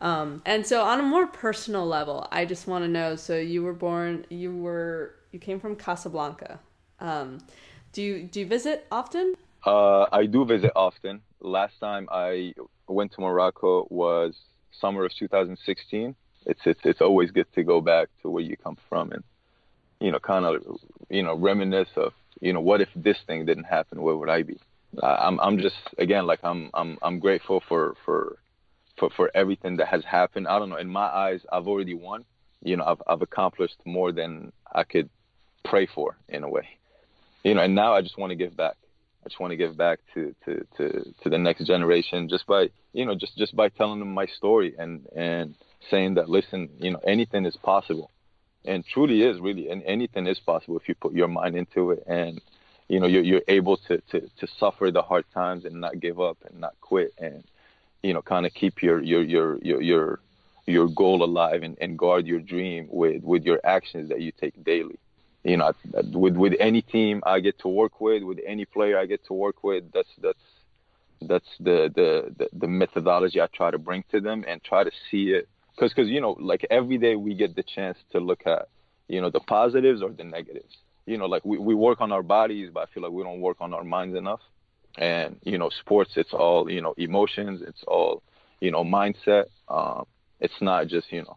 Um, 0.00 0.42
and 0.44 0.66
so 0.66 0.82
on 0.82 0.98
a 0.98 1.04
more 1.04 1.28
personal 1.28 1.86
level 1.86 2.26
i 2.32 2.44
just 2.44 2.66
want 2.66 2.82
to 2.82 2.88
know 2.88 3.14
so 3.14 3.36
you 3.36 3.62
were 3.62 3.72
born 3.72 4.26
you 4.28 4.56
were 4.56 5.14
you 5.30 5.38
came 5.38 5.60
from 5.60 5.76
casablanca. 5.76 6.58
Um, 6.98 7.38
do 7.92 8.02
you 8.02 8.24
do 8.24 8.40
you 8.40 8.46
visit 8.46 8.88
often 8.90 9.36
uh, 9.64 10.06
I 10.12 10.26
do 10.26 10.44
visit 10.44 10.72
often. 10.74 11.22
Last 11.40 11.78
time 11.80 12.08
I 12.10 12.54
went 12.88 13.12
to 13.12 13.20
Morocco 13.20 13.86
was 13.90 14.34
summer 14.80 15.04
of 15.04 15.14
2016. 15.14 16.14
It's 16.46 16.60
it's 16.64 16.80
it's 16.84 17.00
always 17.00 17.30
good 17.30 17.46
to 17.54 17.62
go 17.62 17.80
back 17.80 18.08
to 18.22 18.30
where 18.30 18.42
you 18.42 18.56
come 18.56 18.76
from 18.88 19.12
and 19.12 19.22
you 20.00 20.10
know 20.10 20.18
kind 20.18 20.44
of 20.44 20.80
you 21.08 21.22
know 21.22 21.36
reminisce 21.36 21.90
of 21.96 22.12
you 22.40 22.52
know 22.52 22.60
what 22.60 22.80
if 22.80 22.88
this 22.96 23.18
thing 23.26 23.46
didn't 23.46 23.64
happen 23.64 24.02
where 24.02 24.16
would 24.16 24.28
I 24.28 24.42
be? 24.42 24.58
I'm 25.02 25.40
I'm 25.40 25.58
just 25.58 25.76
again 25.98 26.26
like 26.26 26.40
I'm 26.42 26.70
I'm 26.74 26.98
I'm 27.00 27.18
grateful 27.20 27.62
for 27.68 27.94
for 28.04 28.38
for 28.98 29.10
for 29.10 29.30
everything 29.34 29.76
that 29.76 29.88
has 29.88 30.04
happened. 30.04 30.48
I 30.48 30.58
don't 30.58 30.68
know. 30.68 30.76
In 30.76 30.88
my 30.88 31.06
eyes, 31.06 31.40
I've 31.50 31.68
already 31.68 31.94
won. 31.94 32.24
You 32.62 32.76
know, 32.76 32.84
I've 32.84 33.02
I've 33.06 33.22
accomplished 33.22 33.76
more 33.84 34.12
than 34.12 34.52
I 34.70 34.84
could 34.84 35.08
pray 35.64 35.86
for 35.86 36.16
in 36.28 36.42
a 36.42 36.48
way. 36.48 36.68
You 37.44 37.54
know, 37.54 37.62
and 37.62 37.74
now 37.74 37.94
I 37.94 38.02
just 38.02 38.18
want 38.18 38.30
to 38.30 38.36
give 38.36 38.56
back. 38.56 38.76
I 39.24 39.28
just 39.28 39.40
want 39.40 39.52
to 39.52 39.56
give 39.56 39.76
back 39.76 40.00
to, 40.14 40.34
to, 40.44 40.66
to, 40.76 41.14
to 41.22 41.28
the 41.30 41.38
next 41.38 41.64
generation 41.64 42.28
just 42.28 42.46
by, 42.46 42.70
you 42.92 43.06
know, 43.06 43.14
just, 43.14 43.36
just 43.36 43.54
by 43.54 43.68
telling 43.68 44.00
them 44.00 44.12
my 44.12 44.26
story 44.26 44.74
and, 44.76 45.06
and 45.14 45.54
saying 45.90 46.14
that, 46.14 46.28
listen, 46.28 46.68
you 46.78 46.90
know, 46.90 47.00
anything 47.06 47.46
is 47.46 47.56
possible. 47.56 48.10
And 48.64 48.84
truly 48.84 49.22
is 49.22 49.40
really, 49.40 49.70
and 49.70 49.82
anything 49.84 50.26
is 50.26 50.40
possible 50.40 50.76
if 50.76 50.88
you 50.88 50.94
put 50.96 51.12
your 51.12 51.28
mind 51.28 51.56
into 51.56 51.92
it 51.92 52.02
and, 52.06 52.40
you 52.88 52.98
know, 52.98 53.06
you're, 53.06 53.22
you're 53.22 53.42
able 53.46 53.76
to, 53.88 53.98
to, 54.10 54.20
to 54.20 54.46
suffer 54.58 54.90
the 54.90 55.02
hard 55.02 55.24
times 55.32 55.64
and 55.64 55.80
not 55.80 56.00
give 56.00 56.20
up 56.20 56.38
and 56.44 56.60
not 56.60 56.74
quit 56.80 57.12
and, 57.18 57.44
you 58.02 58.12
know, 58.12 58.22
kind 58.22 58.44
of 58.44 58.52
keep 58.54 58.82
your, 58.82 59.00
your, 59.00 59.22
your, 59.22 59.58
your, 59.62 59.80
your, 59.80 60.20
your 60.66 60.88
goal 60.88 61.22
alive 61.22 61.62
and, 61.62 61.76
and 61.80 61.96
guard 61.96 62.26
your 62.26 62.40
dream 62.40 62.88
with, 62.90 63.22
with 63.22 63.44
your 63.44 63.60
actions 63.62 64.08
that 64.08 64.20
you 64.20 64.32
take 64.32 64.64
daily 64.64 64.98
you 65.44 65.56
know, 65.56 65.72
with 66.12 66.36
with 66.36 66.54
any 66.60 66.82
team 66.82 67.22
I 67.26 67.40
get 67.40 67.58
to 67.60 67.68
work 67.68 68.00
with, 68.00 68.22
with 68.22 68.38
any 68.46 68.64
player 68.64 68.98
I 68.98 69.06
get 69.06 69.24
to 69.26 69.32
work 69.32 69.64
with, 69.64 69.84
that's 69.92 70.08
that's 70.20 70.38
that's 71.20 71.48
the 71.58 71.90
the 71.94 72.34
the, 72.36 72.48
the 72.52 72.68
methodology 72.68 73.40
I 73.40 73.48
try 73.48 73.70
to 73.70 73.78
bring 73.78 74.04
to 74.12 74.20
them 74.20 74.44
and 74.46 74.62
try 74.62 74.84
to 74.84 74.90
see 75.10 75.30
it 75.30 75.48
because 75.74 75.92
because 75.92 76.08
you 76.08 76.20
know 76.20 76.36
like 76.38 76.66
every 76.70 76.98
day 76.98 77.16
we 77.16 77.34
get 77.34 77.56
the 77.56 77.64
chance 77.64 77.98
to 78.12 78.20
look 78.20 78.42
at 78.46 78.68
you 79.08 79.20
know 79.20 79.30
the 79.30 79.40
positives 79.40 80.02
or 80.02 80.10
the 80.10 80.24
negatives. 80.24 80.76
You 81.06 81.18
know, 81.18 81.26
like 81.26 81.44
we, 81.44 81.58
we 81.58 81.74
work 81.74 82.00
on 82.00 82.12
our 82.12 82.22
bodies, 82.22 82.70
but 82.72 82.88
I 82.88 82.92
feel 82.92 83.02
like 83.02 83.10
we 83.10 83.24
don't 83.24 83.40
work 83.40 83.56
on 83.60 83.74
our 83.74 83.82
minds 83.82 84.16
enough. 84.16 84.40
And 84.96 85.40
you 85.42 85.58
know, 85.58 85.70
sports, 85.80 86.12
it's 86.14 86.32
all 86.32 86.70
you 86.70 86.80
know, 86.80 86.94
emotions, 86.96 87.62
it's 87.66 87.82
all 87.88 88.22
you 88.60 88.70
know, 88.70 88.84
mindset. 88.84 89.46
Um, 89.68 90.06
it's 90.38 90.60
not 90.60 90.86
just 90.86 91.12
you 91.12 91.22
know 91.22 91.36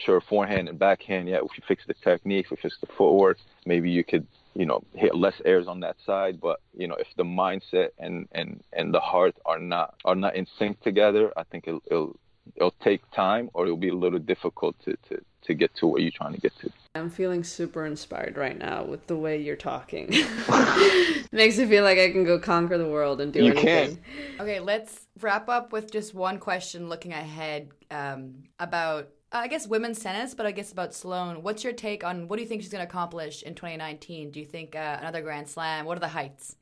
sure 0.00 0.20
forehand 0.20 0.68
and 0.68 0.78
backhand 0.78 1.28
yeah 1.28 1.36
if 1.36 1.56
you 1.56 1.62
fix 1.66 1.84
the 1.86 1.94
technique 1.94 2.46
if 2.46 2.50
you 2.50 2.56
fix 2.60 2.76
the 2.80 2.86
footwork 2.86 3.38
maybe 3.66 3.90
you 3.90 4.02
could 4.02 4.26
you 4.54 4.66
know 4.66 4.82
hit 4.94 5.14
less 5.14 5.40
airs 5.44 5.68
on 5.68 5.80
that 5.80 5.96
side. 6.04 6.40
But 6.40 6.60
you 6.76 6.88
know 6.88 6.96
if 6.96 7.08
the 7.16 7.24
mindset 7.24 7.90
and 7.98 8.28
and 8.32 8.62
and 8.72 8.92
the 8.92 9.00
heart 9.00 9.36
are 9.44 9.58
not 9.58 9.94
are 10.04 10.14
not 10.14 10.36
in 10.36 10.46
sync 10.58 10.80
together 10.82 11.32
i 11.36 11.42
think 11.44 11.64
it'll 11.66 11.82
it'll, 11.90 12.16
it'll 12.56 12.74
take 12.82 13.08
time 13.12 13.50
or 13.54 13.64
it'll 13.64 13.76
be 13.76 13.88
a 13.88 13.94
little 13.94 14.18
difficult 14.18 14.76
to 14.84 14.96
to 15.08 15.20
to 15.42 15.54
get 15.54 15.74
to 15.76 15.86
where 15.86 16.02
you're 16.02 16.10
trying 16.10 16.34
to 16.34 16.40
get 16.40 16.52
to. 16.58 16.70
I'm 16.94 17.08
feeling 17.08 17.44
super 17.44 17.86
inspired 17.86 18.36
right 18.36 18.58
now 18.58 18.84
with 18.84 19.06
the 19.06 19.16
way 19.16 19.40
you're 19.40 19.56
talking. 19.56 20.08
Makes 21.32 21.56
me 21.56 21.66
feel 21.66 21.84
like 21.84 21.98
i 21.98 22.10
can 22.10 22.24
go 22.24 22.38
conquer 22.38 22.76
the 22.76 22.88
world 22.88 23.20
and 23.20 23.32
do 23.32 23.42
you 23.44 23.52
anything. 23.52 23.96
can. 23.96 24.40
okay 24.40 24.60
let's 24.60 25.06
wrap 25.20 25.48
up 25.48 25.72
with 25.72 25.90
just 25.92 26.14
one 26.14 26.38
question 26.38 26.88
looking 26.88 27.12
ahead 27.12 27.70
um, 27.90 28.42
about 28.58 29.08
I 29.32 29.46
guess 29.46 29.66
women's 29.66 30.00
tennis, 30.00 30.34
but 30.34 30.44
I 30.44 30.50
guess 30.50 30.72
about 30.72 30.92
Sloane. 30.92 31.42
What's 31.42 31.62
your 31.62 31.72
take 31.72 32.02
on 32.02 32.26
what 32.26 32.36
do 32.36 32.42
you 32.42 32.48
think 32.48 32.62
she's 32.62 32.72
going 32.72 32.84
to 32.84 32.88
accomplish 32.88 33.42
in 33.42 33.54
2019? 33.54 34.32
Do 34.32 34.40
you 34.40 34.46
think 34.46 34.74
uh, 34.74 34.96
another 35.00 35.22
Grand 35.22 35.48
Slam? 35.48 35.84
What 35.84 35.96
are 35.96 36.00
the 36.00 36.08
heights? 36.08 36.56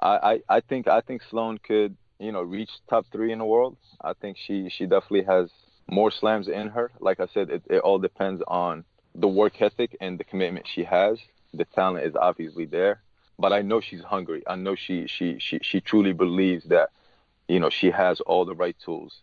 I, 0.00 0.40
I, 0.48 0.56
I 0.56 0.60
think 0.60 0.86
I 0.86 1.00
think 1.00 1.22
Sloane 1.28 1.58
could 1.58 1.96
you 2.20 2.30
know 2.30 2.42
reach 2.42 2.70
top 2.88 3.06
three 3.10 3.32
in 3.32 3.40
the 3.40 3.44
world. 3.44 3.76
I 4.00 4.12
think 4.12 4.36
she 4.38 4.68
she 4.68 4.86
definitely 4.86 5.24
has 5.24 5.50
more 5.90 6.12
slams 6.12 6.46
in 6.46 6.68
her. 6.68 6.92
Like 7.00 7.18
I 7.18 7.26
said, 7.26 7.50
it, 7.50 7.62
it 7.68 7.78
all 7.78 7.98
depends 7.98 8.40
on 8.46 8.84
the 9.16 9.28
work 9.28 9.60
ethic 9.60 9.96
and 10.00 10.18
the 10.18 10.24
commitment 10.24 10.68
she 10.68 10.84
has. 10.84 11.18
The 11.52 11.64
talent 11.64 12.06
is 12.06 12.14
obviously 12.14 12.66
there, 12.66 13.02
but 13.36 13.52
I 13.52 13.62
know 13.62 13.80
she's 13.80 14.02
hungry. 14.02 14.44
I 14.46 14.54
know 14.54 14.76
she 14.76 15.08
she 15.08 15.40
she 15.40 15.58
she 15.60 15.80
truly 15.80 16.12
believes 16.12 16.66
that 16.66 16.90
you 17.48 17.58
know 17.58 17.68
she 17.68 17.90
has 17.90 18.20
all 18.20 18.44
the 18.44 18.54
right 18.54 18.76
tools 18.78 19.22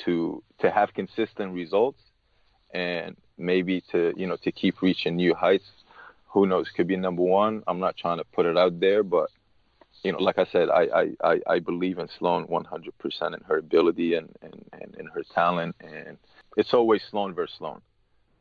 to 0.00 0.42
to 0.58 0.68
have 0.68 0.94
consistent 0.94 1.54
results 1.54 2.02
and 2.72 3.16
maybe 3.38 3.82
to 3.92 4.12
you 4.16 4.26
know 4.26 4.36
to 4.36 4.52
keep 4.52 4.82
reaching 4.82 5.16
new 5.16 5.34
heights. 5.34 5.64
Who 6.32 6.46
knows? 6.46 6.68
Could 6.74 6.86
be 6.86 6.96
number 6.96 7.22
one. 7.22 7.62
I'm 7.66 7.80
not 7.80 7.96
trying 7.96 8.18
to 8.18 8.24
put 8.24 8.46
it 8.46 8.56
out 8.56 8.78
there, 8.78 9.02
but 9.02 9.30
you 10.02 10.12
know, 10.12 10.18
like 10.18 10.38
I 10.38 10.46
said, 10.52 10.68
I 10.70 11.12
I, 11.22 11.40
I 11.46 11.58
believe 11.58 11.98
in 11.98 12.08
Sloane 12.18 12.46
100% 12.46 13.34
in 13.34 13.40
her 13.46 13.58
ability 13.58 14.14
and, 14.14 14.28
and, 14.42 14.64
and 14.72 14.94
in 14.98 15.06
her 15.06 15.22
talent, 15.34 15.76
and 15.80 16.16
it's 16.56 16.72
always 16.72 17.02
Sloane 17.10 17.34
versus 17.34 17.56
Sloane. 17.58 17.80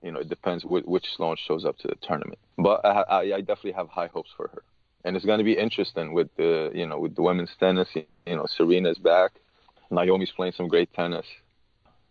You 0.01 0.11
know, 0.11 0.19
it 0.19 0.29
depends 0.29 0.63
which, 0.63 0.85
which 0.85 1.05
Sloane 1.17 1.35
shows 1.45 1.65
up 1.65 1.77
to 1.79 1.87
the 1.87 1.95
tournament. 2.01 2.39
But 2.57 2.85
I, 2.85 3.01
I, 3.01 3.21
I 3.35 3.39
definitely 3.41 3.73
have 3.73 3.89
high 3.89 4.07
hopes 4.07 4.29
for 4.37 4.47
her, 4.49 4.63
and 5.03 5.15
it's 5.15 5.25
going 5.25 5.39
to 5.39 5.43
be 5.43 5.57
interesting 5.57 6.13
with 6.13 6.29
the 6.37 6.71
you 6.73 6.85
know 6.85 6.99
with 6.99 7.15
the 7.15 7.21
women's 7.21 7.51
tennis. 7.59 7.89
You 7.95 8.35
know, 8.35 8.45
Serena's 8.57 8.99
back, 8.99 9.31
Naomi's 9.91 10.31
playing 10.31 10.53
some 10.55 10.67
great 10.67 10.93
tennis. 10.93 11.25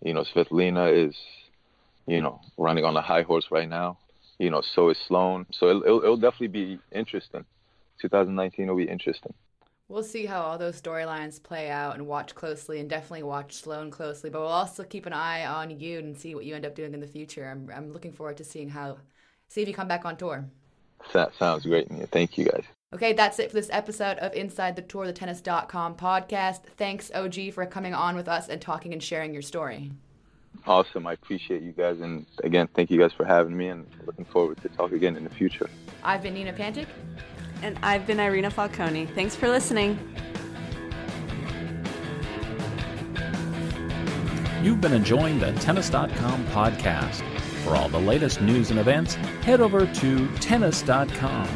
You 0.03 0.15
know, 0.15 0.25
Svitolina 0.35 1.09
is 1.09 1.17
you 2.09 2.23
know, 2.23 2.40
running 2.57 2.85
on 2.85 2.97
a 2.97 3.03
high 3.03 3.23
horse 3.23 3.47
right 3.51 3.68
now. 3.68 3.99
You 4.38 4.51
know, 4.51 4.62
so 4.62 4.88
is 4.88 4.99
Sloane. 4.99 5.47
So 5.53 5.68
it'll, 5.68 5.83
it'll, 5.83 6.03
it'll 6.03 6.16
definitely 6.16 6.49
be 6.49 6.79
interesting. 6.92 7.44
2019 8.01 8.68
will 8.68 8.77
be 8.77 8.88
interesting. 8.88 9.35
We'll 9.88 10.05
see 10.05 10.27
how 10.27 10.42
all 10.42 10.59
those 10.59 10.81
storylines 10.81 11.42
play 11.42 11.71
out 11.71 11.94
and 11.94 12.07
watch 12.07 12.35
closely 12.35 12.79
and 12.79 12.88
definitely 12.90 13.23
watch 13.23 13.55
Sloane 13.55 13.90
closely. 13.90 14.31
But 14.31 14.40
we'll 14.40 14.49
also 14.49 14.85
keep 14.85 15.07
an 15.07 15.12
eye 15.12 15.47
on 15.47 15.79
you 15.81 15.99
and 15.99 16.16
see 16.16 16.35
what 16.35 16.44
you 16.44 16.55
end 16.55 16.66
up 16.66 16.75
doing 16.75 16.94
in 16.94 17.01
the 17.01 17.07
future. 17.07 17.49
I'm, 17.51 17.71
I'm 17.75 17.92
looking 17.92 18.12
forward 18.12 18.37
to 18.37 18.44
seeing 18.44 18.68
how, 18.68 18.99
see 19.49 19.62
if 19.62 19.68
you 19.68 19.75
come 19.75 19.88
back 19.88 20.05
on 20.05 20.16
tour. 20.16 20.44
That 21.14 21.35
sounds 21.38 21.64
great, 21.64 21.90
Mia. 21.90 22.07
Thank 22.07 22.37
you 22.37 22.44
guys. 22.44 22.64
Okay, 22.94 23.12
that's 23.12 23.38
it 23.38 23.51
for 23.51 23.55
this 23.55 23.71
episode 23.73 24.18
of 24.18 24.35
Inside 24.35 24.77
the 24.77 24.83
Tour, 24.83 25.07
the 25.07 25.12
tennis.com 25.12 25.97
podcast. 25.97 26.62
Thanks, 26.77 27.11
OG, 27.14 27.53
for 27.53 27.66
coming 27.66 27.94
on 27.94 28.14
with 28.14 28.29
us 28.29 28.49
and 28.49 28.61
talking 28.61 28.92
and 28.92 29.03
sharing 29.03 29.33
your 29.33 29.42
story. 29.42 29.92
Awesome. 30.69 31.07
I 31.07 31.15
appreciate 31.15 31.63
you 31.63 31.73
guys. 31.73 32.01
And 32.01 32.27
again, 32.45 32.69
thank 32.75 32.91
you 32.91 32.99
guys 32.99 33.13
for 33.13 33.25
having 33.25 33.57
me 33.57 33.69
and 33.69 33.87
looking 34.05 34.27
forward 34.27 34.61
to 34.61 34.69
talk 34.69 34.93
again 34.93 35.17
in 35.17 35.25
the 35.25 35.31
future. 35.31 35.69
I've 36.05 36.23
been 36.23 36.35
Nina 36.35 36.53
Pantic. 36.53 36.87
And 37.63 37.79
I've 37.83 38.07
been 38.07 38.21
Irina 38.21 38.51
Falcone. 38.51 39.07
Thanks 39.07 39.35
for 39.35 39.49
listening. 39.49 39.99
You've 44.63 44.81
been 44.81 44.93
enjoying 44.93 45.39
the 45.39 45.53
Tennis.com 45.55 46.45
podcast. 46.49 47.23
For 47.65 47.75
all 47.75 47.89
the 47.89 47.99
latest 47.99 48.41
news 48.41 48.71
and 48.71 48.79
events, 48.79 49.15
head 49.15 49.61
over 49.61 49.87
to 49.87 50.29
Tennis.com. 50.37 51.49